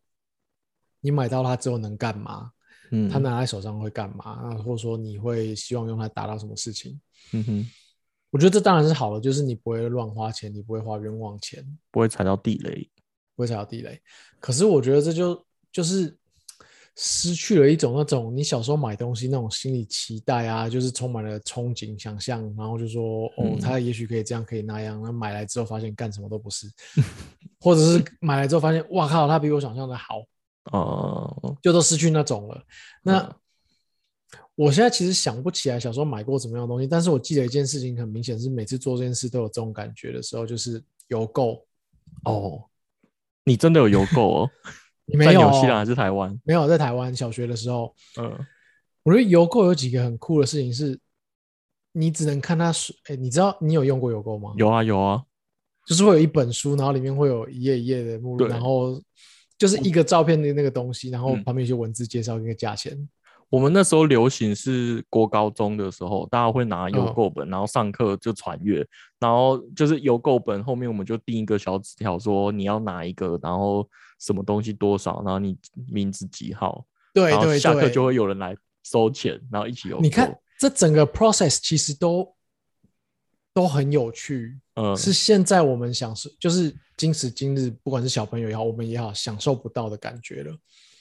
[0.99, 2.51] 你买到它之后能干嘛，
[2.91, 6.99] 嗯，它拿在手上会干嘛啊，或者说你会希望用它达到什么事情？
[7.31, 7.71] 嗯哼，
[8.29, 12.89] 我觉得这当然是好的，就是你不会乱花钱，你不会花冤枉钱，不会踩到地雷，
[13.39, 13.97] 不会踩到地雷。
[14.41, 16.13] 可是我觉得这就就是。
[17.01, 25.01] 失去了一种那种你小时候买东西那种心理期待啊，就是充满了憧憬、想象，然后就说哦，他也许可以这样，可以那样。
[25.01, 26.67] 那买来之后发现干什么都不是，
[27.61, 30.25] 或者是买来之后发现哇靠，他比我想象的好
[30.73, 32.61] 哦，就都失去那种了。
[33.01, 33.33] 那
[34.55, 41.65] 我现在其实想不起来小时候买过什么样的东西，但是我记得一件事情，很明显是每次做这件事都有这种感觉的时候，就是邮购
[42.25, 42.61] 哦，
[43.43, 44.49] 你真的有邮购哦。
[45.17, 46.39] 在纽西兰还是台湾？
[46.43, 47.15] 没有在台湾。
[47.15, 48.45] 小学的时候，嗯，
[49.01, 50.99] 我觉得邮购有几个很酷的事情是，
[51.93, 54.53] 你只能看它书，哎，你知道你有用过邮购吗？
[54.55, 55.23] 有啊有啊，
[55.87, 59.01] 就是会有一本书，然后里面会有一页一页的目录，然后
[59.57, 62.95] 就是一个照片的那个东西，然后旁边一些文字介绍一个价钱。
[63.49, 68.85] 我们那时候流行是国高中的时候，大家会拿邮购本，然后上课就传阅，
[69.19, 73.87] 然后就是邮购本后面我们就订一个小纸条，说你要哪一个，然后。
[74.21, 75.57] 什么东西多少，然后你
[75.89, 79.97] 名字几号，对对对，下课就会有人来收钱，然后一起邮。
[80.01, 82.35] 你看这整个 process 其实都
[83.53, 90.53] 都很有趣，嗯，是现在我们享受，就是今时今日，不管是小朋友也好，我们也好，享受不到的感觉了，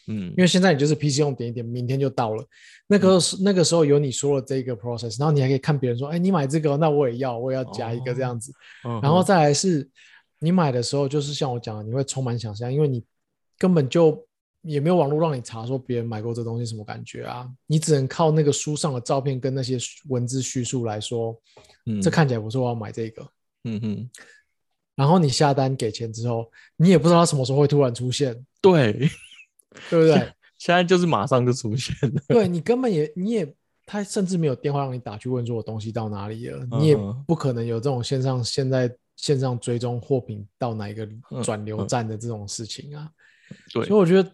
[0.09, 2.45] 嗯，因为现在你就是 PC 用点一点，明天就到了。
[2.87, 8.53] 那个是那个时候有你说了这个 process，然后你还可以看别人说，哎，你买这个，那我也要，我也要加一个这样子，
[9.03, 9.89] 然后再来是。
[10.41, 13.03] 你买的时候就是像我讲的，你会充满想象，因为你
[13.59, 14.25] 根本就
[14.63, 19.77] 也没有网络让你查说别人买过这东西什么感觉啊，你只能靠那个书上的照片跟那些
[20.09, 21.37] 文字叙述来说，
[21.87, 23.29] 嗯，这看起来不错，我要买这个，
[23.65, 24.11] 嗯哼。
[24.95, 29.11] 然后你下单给钱之后，你也不知道他什么时候会突然出现，对，
[29.91, 30.33] 对不对？
[30.59, 33.55] 现在就是马上就出现了，对你根本也你也
[33.87, 38.95] 他甚至没有电话让你打去问说我东西到哪里了，你也不可能有这种线上现在。
[39.19, 41.05] 线上追踪货品到哪一个
[41.43, 43.11] 转流站的这种事情啊，
[43.75, 44.33] 对，所以我觉得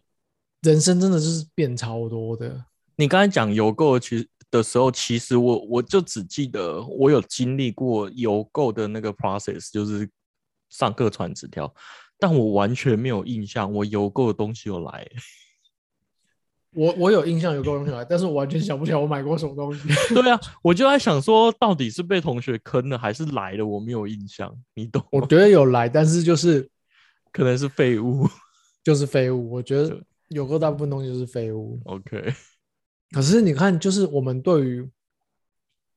[0.61, 2.63] 人生真的就是变超多的。
[2.97, 10.07] 你刚才讲邮购其实的时候，其实我我就只记得我有经历过邮购的那个 process，就是
[10.69, 11.75] 上课传纸条，
[12.19, 15.07] 但我完全没有印象我邮购的东西有来。
[16.77, 19.89] 我我有印象有购东西来，但是我完全想不起来我买过什么东西。
[20.13, 23.65] 对啊，我就在想说，到底是被同学坑了，还是来了？
[23.65, 25.01] 我没有印象，你懂？
[25.13, 26.69] 我 觉得有来，但是就是
[27.31, 28.29] 可能是废物，
[28.83, 29.53] 就是废物。
[29.53, 31.81] 我觉得有购大部分东西就是废物。
[31.85, 32.35] OK，
[33.13, 34.91] 可是你看，就是我们对于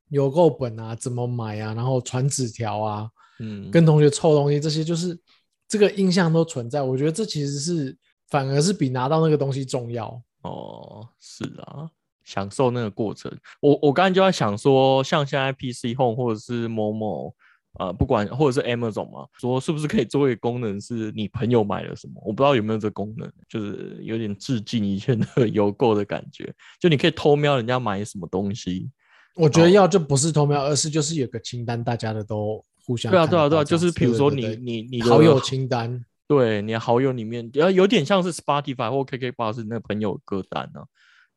[0.09, 5.19] 邮购本啊，怎么买啊，然后传纸条啊，嗯，跟同学凑东西，这些就是
[5.67, 6.81] 这个印象都存在。
[6.81, 7.97] 我觉得这其实是
[8.29, 10.21] 反而是比拿到那个东西重要。
[10.43, 11.89] 哦，是啊，
[12.23, 13.31] 享受那个过程。
[13.59, 17.33] 我我刚才就在想说，像现在 PC Home 或者是某某，
[17.79, 22.21] 呃，不管或者是 Amazon 嘛，说是不是可以做一个功能，是你朋友买了什么？
[22.25, 28.89] 我不知道有没有这功能，就是有点致敬以前的 邮购的感觉，就你可以偷瞄人家买什么东西。
[29.35, 33.11] 我觉得要就不是偷瞄，而是就是有个清单，大家的都互相。
[33.11, 36.03] 对啊，对啊，对啊，就是比如说你你你好友清单。
[36.27, 40.81] 对你好友里面，要有点像是 Spotify 或 KK Bus 那朋友歌单呢，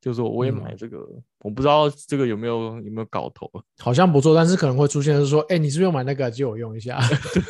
[0.01, 0.99] 就是说我也买这个，
[1.45, 6.99] 我不知道这个有没有有没有搞头， 好像不错，但是可能会出现是说，哎，你是不是买那个借我用一下？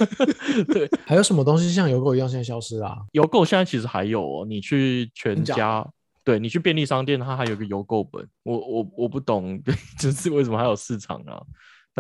[0.69, 2.95] 对，还有什么东西像邮购一样现在消失了？
[3.13, 5.83] 邮购现在其实还有哦，你去全家，
[6.23, 9.59] 对你去便利商店，它还有个邮购本，我我我不懂，
[9.99, 11.41] 就是为什么还有市场啊？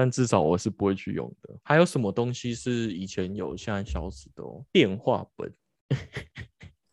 [0.01, 1.55] 但至少我是不会去用的。
[1.62, 4.42] 还有什么东西是以前有，现在消失的？
[4.42, 4.64] 哦？
[4.72, 5.53] 电话本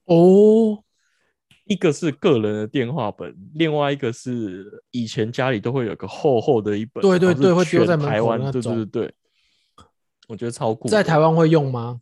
[0.04, 0.84] 哦，
[1.68, 9.14] 一个是个人的电话本，另外一个是以前家里都会有个厚厚的一本，对对对，会丢在台湾，对对对对。
[10.28, 10.90] 我觉得超酷。
[10.90, 12.02] 在台湾会用吗？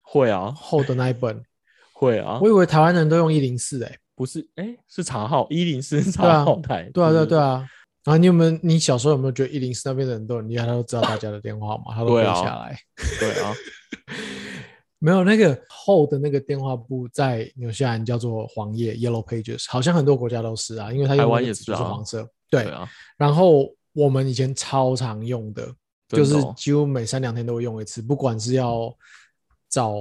[0.00, 1.40] 会啊，厚的那一本
[1.94, 7.68] 会啊，我以为台湾人都用一零四，哎，不是，哎，是查号一零四查号台，对啊，对啊，对啊。
[8.04, 8.58] 然后你有没有？
[8.62, 10.64] 你小时候有没有觉得一零四那边的人都很厉害？
[10.64, 11.94] 他都知道大家的电话号码？
[11.94, 12.78] 他都背下来。
[13.20, 13.52] 对啊，
[14.98, 22.26] 没有那个厚的那个电话簿，在纽西兰叫做黄页 （Yellow Pages），好像很多国家都是啊，因为它用的纸是黄色。
[22.48, 22.88] 对啊。
[23.18, 25.70] 然后我们以前超常用的，
[26.08, 28.90] 就是几乎每三两天都会用一次，不管是要
[29.68, 29.94] 找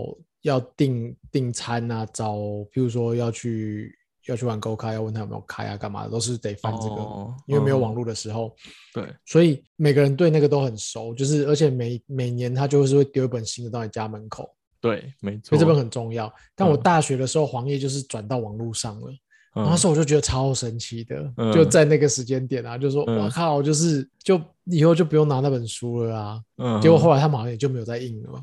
[0.44, 3.99] 要订订餐啊，找譬如说要去。
[4.30, 8.56] 要去玩 Go 开，要问他有没有开啊，干嘛的都是得翻这个，因为没有网络的时候。
[8.94, 14.50] 对，所以每个人对那个都很熟，就是而且每每年他就是会丢一本新的到你家门口。
[14.82, 16.32] 对，没错，所以这本很重要。
[16.56, 19.12] 但我大学的时候，黄页就是转到网络上了，
[19.56, 26.42] 那时候我就觉得超神奇的，就在那个时间点啊，就说我靠，就是就以后就不用拿那本书了啊。
[26.58, 26.80] 嗯。
[26.80, 28.42] 结果后来他们好像也就没有再印了。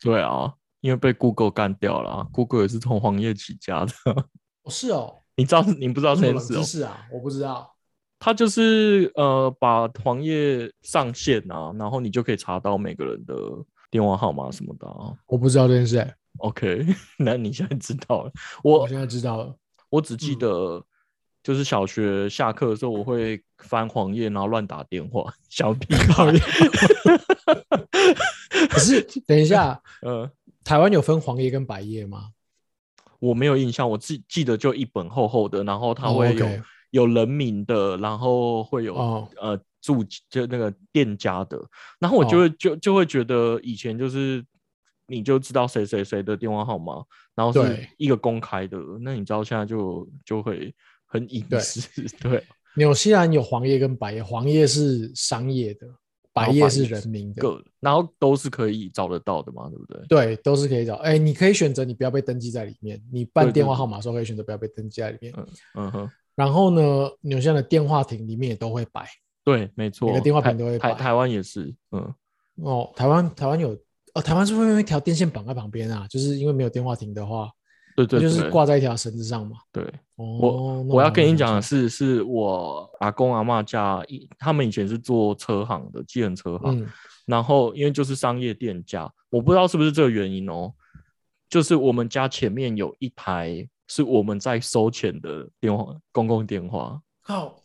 [0.00, 3.92] 对啊，因为被 Google 干掉了，Google 也是从黄页起家的。
[4.62, 6.62] 哦，是哦，你知道你不知道这件事哦？
[6.62, 7.68] 是啊，我不知道。
[8.18, 13.34] 他就是呃，把黄页上线啊，然后你就可以查到每个人的
[13.90, 15.12] 电话号码什么的啊。
[15.26, 16.14] 我不知道这件事。
[16.38, 16.86] OK，
[17.18, 18.30] 那你现在知道了。
[18.62, 19.54] 我现在知道了。
[19.90, 20.82] 我只记得
[21.42, 26.32] 就是小学下课的时候，我会翻黄页，然后乱打电话， 小屁孩。
[28.70, 30.30] 可是等一下，呃，
[30.62, 32.28] 台湾有分黄页跟白页吗？
[33.22, 36.48] 我没有印象，我记记得就一本厚厚的，然后它会有
[36.90, 38.96] 有人名的，然后会有
[39.40, 41.56] 呃住就那个店家的，
[42.00, 44.44] 然后我就会就就会觉得以前就是
[45.06, 46.94] 你就知道谁谁谁的电话号码，
[47.36, 50.74] 然后是一个公开的，那你知道现在就就会
[51.06, 52.02] 很隐私。
[52.18, 52.44] 对，
[52.74, 55.86] 纽西兰有黄页跟白页，黄页是商业的。
[56.32, 57.42] 白页是人民的，
[57.80, 60.06] 然后都是可以找得到的嘛，对不对？
[60.08, 60.94] 对，都是可以找。
[60.96, 65.34] 哎，你可以选择你不要被登记在里面，你办电话号码时候可以选择不要被登记在里面。
[65.36, 66.10] 嗯嗯哼。
[66.34, 69.06] 然后呢，纽西兰的电话亭里面也都会摆。
[69.44, 70.94] 对，没错，每个电话亭都会摆。
[70.94, 72.14] 台湾也是，嗯。
[72.56, 73.76] 哦，台湾台湾有
[74.14, 76.06] 哦，台湾是不是用一条电线绑在旁边啊？
[76.08, 77.50] 就是因为没有电话亭的话。
[77.94, 79.58] 对对，就是挂在一条绳子上嘛。
[79.70, 79.84] 对，
[80.16, 84.02] 我我要跟你讲的是，是我阿公阿妈家，
[84.38, 86.86] 他们以前是做车行的，机人车行。
[87.26, 90.72] 然后因为就是商业店家，我不知道是不是这个原因哦。
[91.48, 97.00] 就是我们家前面有一台是我们在收钱的电话，公共电话。
[97.20, 97.56] 好，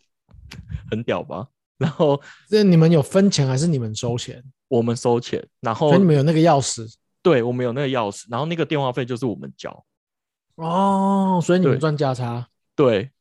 [0.91, 1.47] 很屌吧？
[1.77, 2.19] 然后
[2.49, 4.43] 这你们有分钱还是你们收钱？
[4.67, 6.93] 我们收钱，然后所以你们有那个钥匙。
[7.23, 9.85] 对，我们有那个钥匙，然后那个电话费就是我们交。
[10.57, 12.47] 哦，所以你们赚价差？
[12.75, 13.11] 对，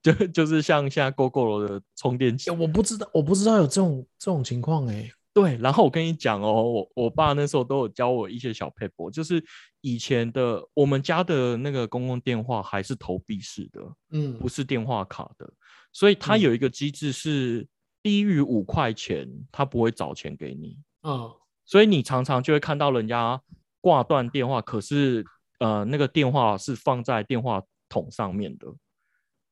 [0.00, 5.10] 就 就是像现在 GoGo 的充电器，我不知道，我不知道有这种这种情况哎。
[5.32, 9.44] 对，然后我跟你讲哦，我我爸那时候都有教我一些小 paper，就是
[9.80, 13.80] 以前的我们家的那个公共电话还是投币式的，
[14.12, 15.52] 嗯，不是电话卡的，
[15.92, 17.66] 所以它有一个机制是
[18.00, 21.28] 低于五块钱，它不会找钱给你，嗯，
[21.64, 23.42] 所以你常常就会看到人家
[23.80, 25.24] 挂断电话，可是。
[25.58, 28.66] 呃，那个电话是放在电话筒上面的，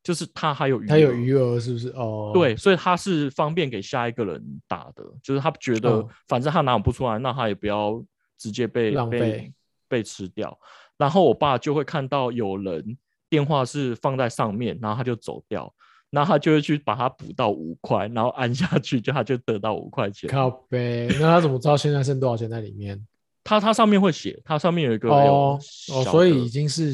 [0.03, 1.89] 就是他还有余他有余额，是不是？
[1.91, 8.03] 哦，对，所以他是方便给下一个人打的，就是他觉得反正他拿不出来，那他也不要
[8.37, 9.53] 直接被浪费
[9.89, 10.59] 被吃掉。
[10.97, 12.97] 然后我爸就会看到有人
[13.29, 15.73] 电话是放在上面，然后他就走掉，
[16.11, 20.29] 然后他就会去把它补到五块，然后按下去，就他就得到五块钱。
[20.29, 23.05] 靠背，那他怎么知道现在剩多少钱在里面？
[23.45, 25.59] 它它上面会写，它上面有一个哦
[25.93, 26.93] 哦，所以已经是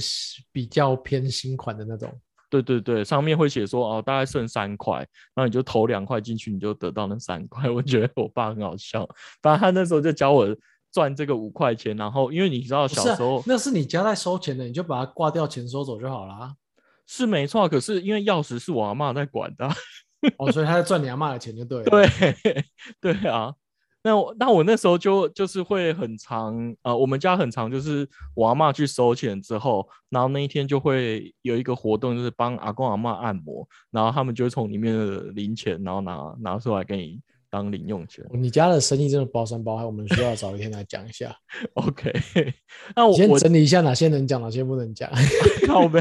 [0.50, 2.10] 比较偏新款的那种。
[2.50, 4.96] 对对对，上面会写说哦，大概剩三块，
[5.34, 7.68] 然后你就投两块进去，你就得到那三块。
[7.70, 9.06] 我觉得我爸很好笑，
[9.42, 10.48] 反正他那时候就教我
[10.90, 16.54] 赚这个五块钱，然后因为你知道小时候那是你家在收钱的，你就把它挂掉钱收走就好了。
[17.06, 19.68] 是没错，可是因为钥匙是我阿妈在管的，
[20.38, 21.84] 哦，所以他在赚你阿妈的钱就对了。
[22.98, 23.52] 对对啊。
[24.02, 37.20] 那那我那时候就就是会很长，呃，我们家很长，就是我阿妈去收钱之后，然后那一天就会有一个活动，就是帮阿公阿妈按摩，然后他们就会从里面的零钱，然后拿拿出来给你
[37.50, 38.24] 当零用钱。
[38.32, 41.34] 你家的生意真的包山包海，我们需要找一天来讲一下。
[41.74, 42.12] OK，
[42.94, 45.10] 那我先整理一下哪些能讲，哪些不能讲。
[45.68, 46.00] 好呗，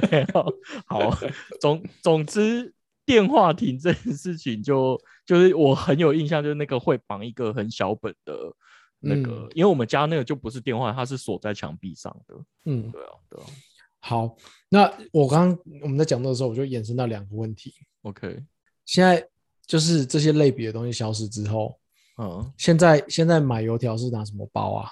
[0.85, 1.11] 好，
[1.59, 2.73] 总总之。
[3.07, 8.53] 电话亭这件事情，就 就是我很有印象，就是那个会绑一个很小本的
[8.99, 12.35] 那个，因为我们家那个就不是电话，它是锁在墙壁上的。
[12.65, 13.45] 嗯，对啊，对啊。
[13.99, 14.35] 好，
[14.69, 17.73] 那我刚刚我们在讲的时候，我就衍生到两个问题。
[18.01, 18.43] OK，
[18.85, 19.25] 现在
[19.65, 21.79] 就是这些类别的东西消失之后，
[22.17, 24.89] 嗯，现在现在买油条是拿什么包啊？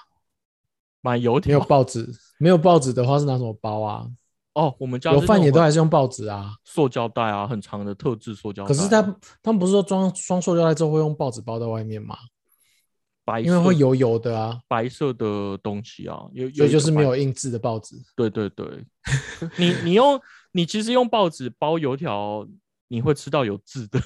[1.02, 4.10] 买油条，没有报纸，没有报纸的话是拿什么包啊？
[4.56, 8.68] 哦，我们家有饭也都还是用报纸啊，塑胶袋啊，很长的特制塑胶袋。
[8.68, 9.02] 可是他
[9.42, 12.16] 他们不是说装装塑胶袋之后会用报纸包在外面吗？
[13.22, 17.96] 白，因为会油油的啊，白色的东西啊，有所以就是没有印制的报纸。
[18.14, 18.86] 对对对，
[19.58, 20.18] 你你用
[20.52, 22.48] 你其实用报纸包油条，
[22.88, 24.00] 你会吃到有字的。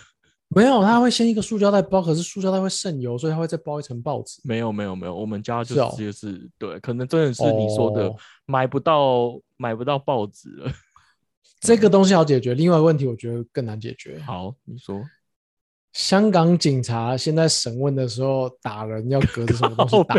[0.52, 4.40] 没有，他会先一个塑胶袋包，可是塑胶袋会渗油，所以他会再包一层报纸。
[4.42, 8.12] 没有没有没有，我们家就直接是对，可能真的是你说的
[8.46, 10.72] 买不到买不到报纸了。
[11.60, 14.18] 这个东西好解决，另外一个问题我觉得更难解决。
[14.26, 15.00] 好，你说，
[15.92, 20.16] 香港警察现在审问的时候打人要隔着什么东西打？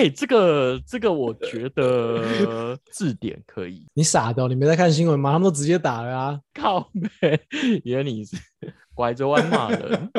[0.00, 3.86] 哎，这个这个，我觉得 字典可以。
[3.92, 5.30] 你傻的，你没在看新闻吗？
[5.30, 6.40] 他们都直接打了啊！
[6.54, 6.80] 靠
[7.20, 7.38] 呗，
[7.84, 8.34] 原来你是
[8.94, 10.10] 拐着弯骂人。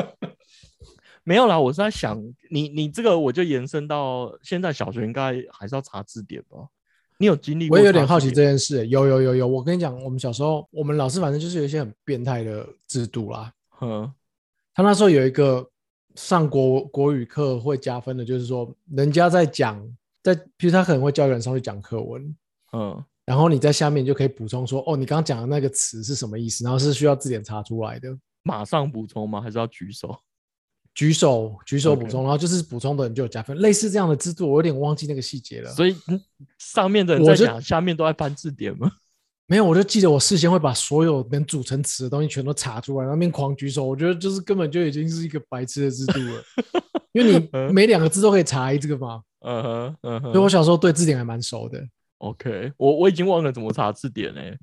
[1.24, 2.16] 没有啦，我是在想，
[2.48, 6.58] 你你这个我就延伸到现在小学应该还是要查字典吧？
[7.18, 7.68] 你有经历？
[7.68, 8.86] 我也有点好奇这件事。
[8.86, 13.52] 有有有有，我跟你讲，我们小时候，我们老师反正就是有一些很变态的制度啦。
[13.80, 14.08] 嗯，
[14.74, 15.68] 他那时候有一个。
[16.14, 19.82] 上国国语课会加分的，就是说，人家在讲，
[20.22, 22.36] 在，比如他可能会教一个人上去讲课文，
[22.72, 26.64] 嗯，然后你在下面就可以补充说，哦，你刚刚讲的那个词是什么意思？
[26.64, 28.16] 然后是需要字典查出来的。
[28.42, 29.40] 马上补充吗？
[29.40, 30.16] 还是要举手？
[30.94, 33.56] 举手，举手补充，然后就是补充的人就有加分。
[33.58, 35.70] 类似这样的制度，我有点忘记那个细节了。
[35.70, 35.96] 所以
[36.58, 38.90] 上面的人在讲，下面都在翻字典吗？
[39.52, 43.84] 没有，我就记得我事先会把所有能组成词的东西全都查出来，那边狂举手。
[43.84, 46.42] 我觉得就是根本就已经是一个白痴的制度了，
[47.12, 49.22] 因为你每两个字都可以查这个嘛。
[49.40, 50.32] 嗯哼，嗯哼。
[50.32, 51.86] 所以我小时候对字典还蛮熟的。
[52.16, 54.58] OK，我我已经忘了怎么查字典嘞。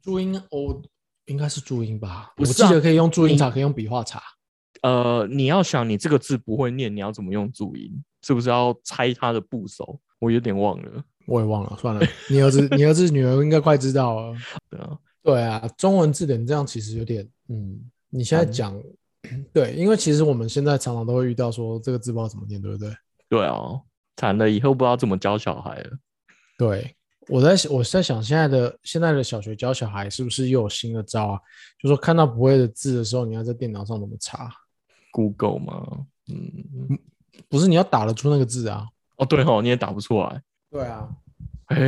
[0.00, 0.80] 注音，我
[1.26, 2.32] 应该是注音吧？
[2.38, 4.22] 我记得可以用注音查，可以用笔画查。
[4.80, 8.02] 呃，你要想你这个字不会念，你要怎么用注音？
[8.22, 10.00] 是不是要猜它的部首？
[10.18, 11.04] 我有点忘了。
[11.26, 12.00] 我也忘了，算了。
[12.28, 14.36] 你儿子、 你儿子、女儿应该快知道了。
[14.68, 18.80] 对啊，对啊，中文字典这样其实有点，嗯，你现在讲，
[19.52, 22.92] 对，因为其实我们现在常常都会遇到说这个字不知道怎么念，对不对？
[23.28, 23.80] 对啊，
[24.16, 25.90] 惨了，以后不知道怎么教小孩了。
[26.58, 26.94] 对，
[27.28, 31.40] 我在我在想，现在的现在的小学教小孩是不是又有新的招啊？
[31.80, 34.50] 就说看到不会的字的时候，你要在电脑上怎么查
[35.12, 36.06] ？Google 吗？
[36.28, 36.98] 嗯，
[37.48, 38.86] 不是，你要打得出那个字啊。
[39.16, 40.42] 哦，对哦，你也打不出来。
[40.72, 41.06] 对啊，
[41.66, 41.78] 哎，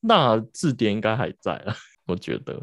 [0.00, 1.76] 那字典应该还在啊，
[2.08, 2.60] 我觉得。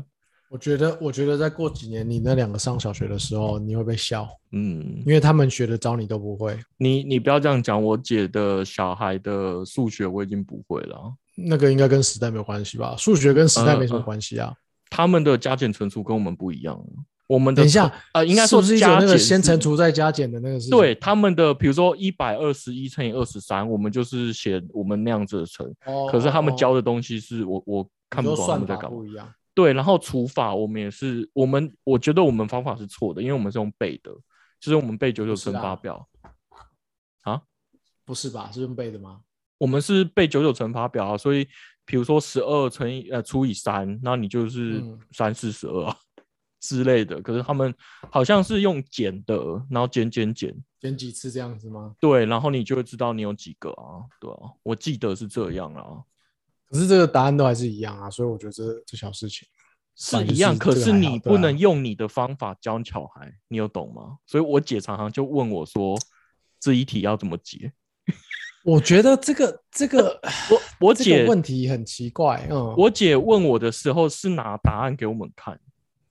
[0.49, 6.59] 我觉得，我觉得再过几年，你那两个上小学的时候，你会被笑，嗯，因为他们学的招你都不会。
[6.75, 11.13] 你你不要这样讲，我姐的小孩的数学我已经不会了。
[11.35, 12.93] 那个应该跟时代没有关系吧？
[12.97, 14.53] 数学跟时代没什么关系啊。
[14.89, 16.81] 他们的加减乘除跟我们不一样。
[17.27, 20.69] 我们等一下，呃，应该说是加那个先乘除再加减的那个是。
[20.69, 25.67] 对，他们的比如说一百二十一乘以二十三，我们就是写我们那样子的乘。
[25.85, 26.07] 哦。
[26.09, 28.89] 可是他们教的东西是我我看不懂他们在搞。
[28.89, 29.29] 不一样。
[29.53, 34.11] 对，然后除法我们也是，我们我觉得我们方法是错的，因为我们是用背的，
[34.59, 36.07] 就是我们背九九乘法表。
[37.23, 37.41] 啊？
[38.05, 38.49] 不是吧？
[38.53, 39.19] 是用背的吗？
[39.57, 41.45] 我们是背九九乘法表啊，所以
[41.85, 45.97] 比如说十二乘以呃除以三，那你就是三四十二啊。
[46.59, 47.73] 之类的，可是他们
[48.11, 49.35] 好像是用剪的，
[49.69, 51.95] 然后剪剪剪剪几次这样子吗？
[51.99, 56.03] 对，然后你就会知道你有几个啊，对啊，我记得是这样啊。
[56.69, 59.47] 可是这个答案都还是一样啊，所以我觉得这这小事情
[59.95, 64.17] 是一样，可是你不能用你的方法教小孩，你有懂吗？
[64.25, 65.97] 所以我姐常常就问我说，
[66.59, 67.71] 这一题要怎么解？
[68.65, 70.19] 我觉得这个这个
[70.51, 75.57] 我我姐问题很奇怪，嗯，我姐问我的时候是拿答案给我们看。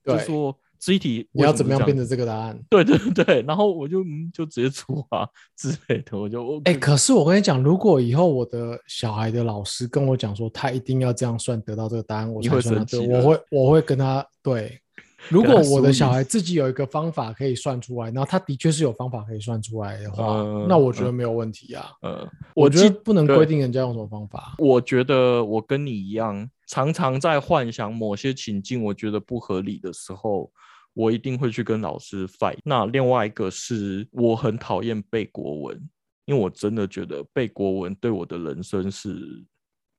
[0.07, 2.59] 就说这一题你要怎么样变成这个答案？
[2.71, 5.27] 对对对，然后我就嗯就直接出啊
[5.57, 14.79] 之类的，我就哎，可是我跟你讲，如果以后我的小孩的老师跟我讲说他一定要这样算得到这个答案，我才算对，我会我会跟他对。
[15.29, 21.91] 如果我的小孩自己有一个方法可以算出来，然后他的确是有方法可以算出来的话，那我觉得没有问题啊。
[22.03, 24.55] 嗯，我觉得不能规定人家用什么方法。
[24.59, 30.53] 我觉得我跟你一样，常常在幻想某些情境，我觉得不合理的时候，
[30.93, 32.59] 我一定会去跟老师 fight。
[32.65, 35.89] 那另外一个是我很讨厌背国文，
[36.25, 39.45] 因为我真的觉得背国文对我的人生是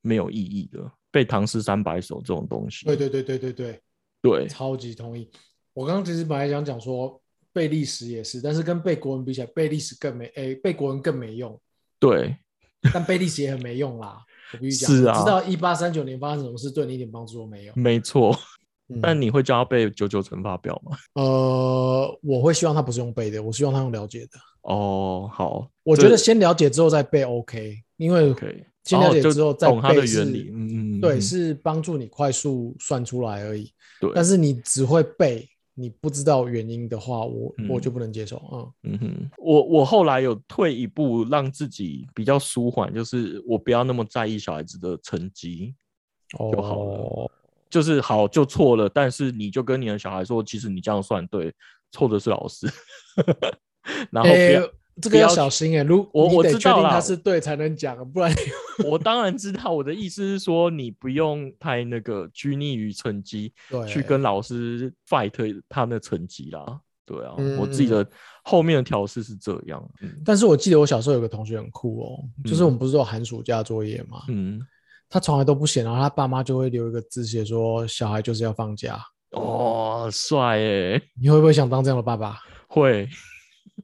[0.02, 0.92] 没有意义的。
[1.10, 3.82] 背唐诗三百首这种东西，对对对对对对。
[4.20, 5.30] 对，超级同意。
[5.74, 7.22] 我刚刚其实本来想讲说
[7.54, 11.58] 背历史也是，但是跟背国文比起来，背历史更没诶，背国文更没用。
[12.00, 12.36] 对，
[12.92, 14.26] 但背历史也很没用啦。
[14.54, 17.74] 我必须讲，是啊，知道一八三九年发生什么事，对你一点帮助都没有。
[17.76, 18.38] 没错，
[19.02, 20.98] 但你会教他背九九乘法表吗？
[21.14, 24.40] 呃，我会希望他不是用背的，我希望他用了解的。
[24.62, 28.34] 哦，好，我觉得先了解之后再背 OK，因为
[28.84, 33.72] 先了解之后再背是，嗯嗯，对，是帮助你快速算出来而已。
[34.00, 35.48] 对，但是你只会背。
[35.80, 38.38] 你不知道原因的话，我我就不能接受。
[38.38, 45.76] 啊嗯哼，我我后来有退一步，让自己比较舒缓，就是我不要那么在意小孩子的成绩
[46.52, 47.32] 就好了。
[47.70, 51.54] 就是好就错了，但是你就跟你的小孩说，其实你这样算对，
[51.92, 52.66] 错的是老师。
[54.10, 54.68] 然后不要。
[55.02, 58.34] 这个要小心哎，如我我知道他是对才能讲，不然
[58.90, 59.72] 我当然知道。
[59.72, 63.54] 我的意思是说，你不用太那个拘泥于成绩，
[63.88, 66.80] 去跟老师 fight 他的成绩啦。
[67.06, 68.06] 对啊，我自己的
[68.44, 69.82] 后面的调试是这样。
[70.26, 74.60] 但是我记得我小时候有个同学很酷哦，就是我们不是有寒暑假作业嘛，嗯，
[75.08, 79.00] 他从来都不写，然后他爸妈就会留一个字写说小孩就是要放假。
[79.32, 81.02] 哦，帅哎！
[81.22, 82.40] 你会不会想当这样的爸爸？
[82.68, 83.08] 会。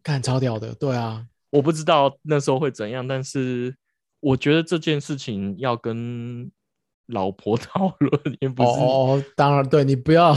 [0.02, 3.76] 看超屌的，对啊，我不知道那时候会怎样，但是
[4.20, 6.52] 我觉得这件事情要跟
[7.08, 10.34] 老婆 讨论，也不是哦，当然对你不要，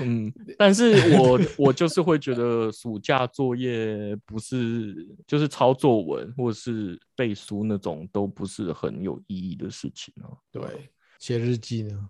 [0.00, 10.62] 嗯，但是我我就是会觉得暑假作业不是就是抄作文或者是背书那种都不是很有意义的事情啊，对，
[11.18, 12.08] 写日记呢？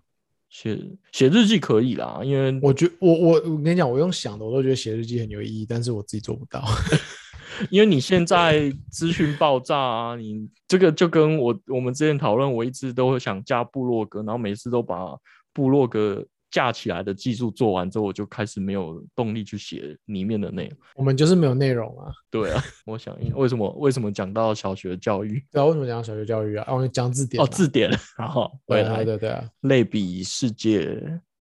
[0.49, 0.79] 写
[1.11, 6.63] 写日记可以啦，因为我觉我我我跟你讲，我用想的我都觉得写日记很有意义，但是我自己做不到，
[7.69, 15.15] 因为你现在资讯爆炸啊，你这个就跟我我们之前讨论，我一直都会想加部落格，然后每次都把
[15.53, 16.25] 部落格。
[16.51, 20.77] 架起来的技术做完之后，我就开始没有动力去写里面的内容。
[20.95, 22.11] 我们就是没有内容啊。
[22.31, 25.43] 对啊， 我想为什么为什么讲到小学教育？
[25.51, 26.65] 对啊，为什么讲小学教育啊？
[26.67, 27.89] 哦，讲字典哦，字典。
[28.17, 31.01] 然后对对对对啊，类比世界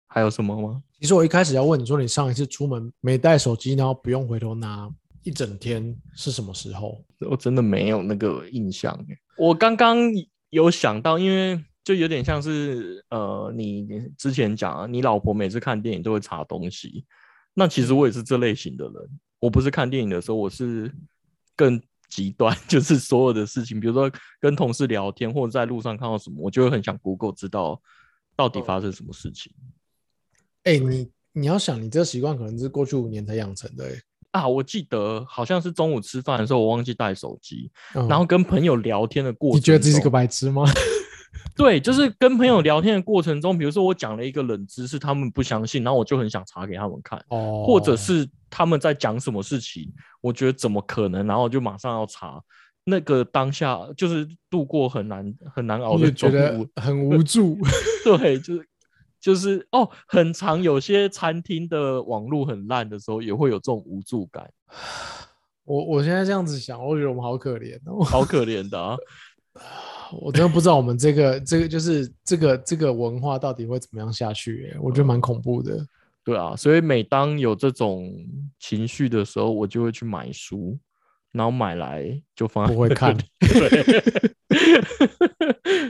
[0.07, 0.83] 还有什么吗？
[1.01, 4.89] 其实我一开始要问你说，你上一次出门没带手机，然后不用回头拿
[5.23, 7.05] 一整天是什么时候？
[7.29, 8.99] 我真的没有那个印象。
[9.37, 9.99] 我刚刚
[10.49, 11.63] 有想到，因为。
[11.85, 17.05] 就有点像是，呃，你之前讲啊，你老婆每次看电影都会查东西，
[17.53, 18.95] 那其实我也是这类型的人。
[19.39, 20.91] 我不是看电影的时候，我是
[21.55, 21.79] 更
[22.09, 24.11] 极端， 就是所有的事情，比如说
[24.41, 27.79] 跟同事聊天或者在路上看到什么，我就会很想 Google 知道
[28.35, 29.53] 到底发生什么事情。
[30.63, 33.95] 哎，你你要想，你这个习惯可能是过去五年才养成的。
[34.31, 40.65] 啊，我记得好像是中午吃饭的时候，我忘记带手机，然后跟朋友聊天的过程，你觉得自己是个白痴吗？
[41.57, 52.41] 对，就是跟朋友聊天的过程中，比如说我讲了一个冷知识，他们不相信，然后我就很想查给他们看，哦，或者是他们在讲什么事情，我觉得怎么可能，然后就马上要查。
[52.87, 57.57] 那个当下就是度过很难很难熬的中午，很无助。
[58.05, 58.69] 对，就是
[59.19, 64.51] 就是哦，很长，有些餐厅的网络很烂的时候，也会有这种无助感。
[65.65, 68.97] 我我现在这样子想，我觉得我们好可怜哦，好可怜的啊。
[70.13, 75.87] 我真的不知道我们这个这个就是这个这个文化到底会怎么样下去，我觉得蛮恐怖的。
[76.25, 78.15] 对啊，所以每当有这种
[78.59, 80.79] 情绪的时候，我就会去买书，
[81.33, 83.15] 然后买来就放不会看，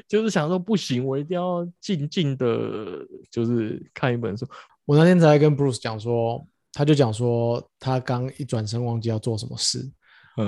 [0.09, 4.45] 就是想说不行，我一定要静静的，就是看一本书。
[4.85, 9.89] 我那天才跟 Bruce 讲说，他就讲说他刚一转身忘记要做什么事。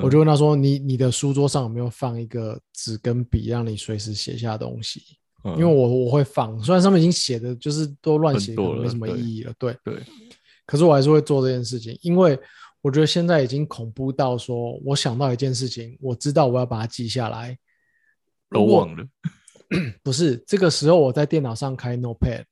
[0.03, 5.01] 我就问他说：“你你的书桌上有没有放一个纸跟笔，让你随时写下东西？
[5.45, 9.55] 因为我我会放，虽然上面已经写的就是都乱写，没什么意义了。
[9.57, 10.03] 对对，
[10.67, 12.37] 可是我还是会做这件事情，因为
[12.83, 17.57] 我觉得现在已经恐怖到说，我想到一件事情，我知道我要把它记下来，
[18.51, 19.07] 都忘了。
[20.03, 22.45] 不是这个时候我在电脑上开 Notepad，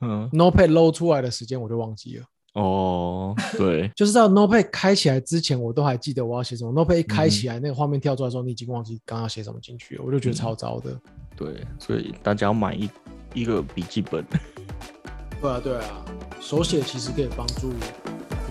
[0.00, 2.24] 嗯，Notepad 露出来的时间我就忘记了。”
[2.54, 6.72] 哦，对，就是在 Notepad 开起来之前，我都还记得我要写什么。
[6.72, 10.98] Notepad 一开起来，那个画面跳出来的时候，你已经忘记刚刚写什么进去了，我就觉得超糟的。
[11.36, 12.90] 对，所以大家要买一
[13.32, 14.24] 一个笔记本。
[15.40, 16.04] 对啊，对啊，
[16.40, 17.68] 手写其实可以帮助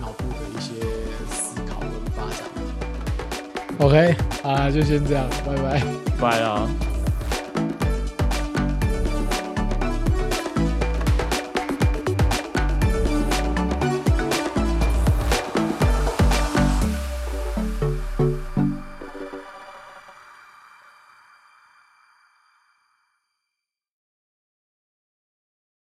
[0.00, 0.72] 脑部的一些
[1.30, 2.48] 思考跟发展。
[3.78, 5.84] OK，啊，就先这样，拜拜，
[6.18, 6.66] 拜啊。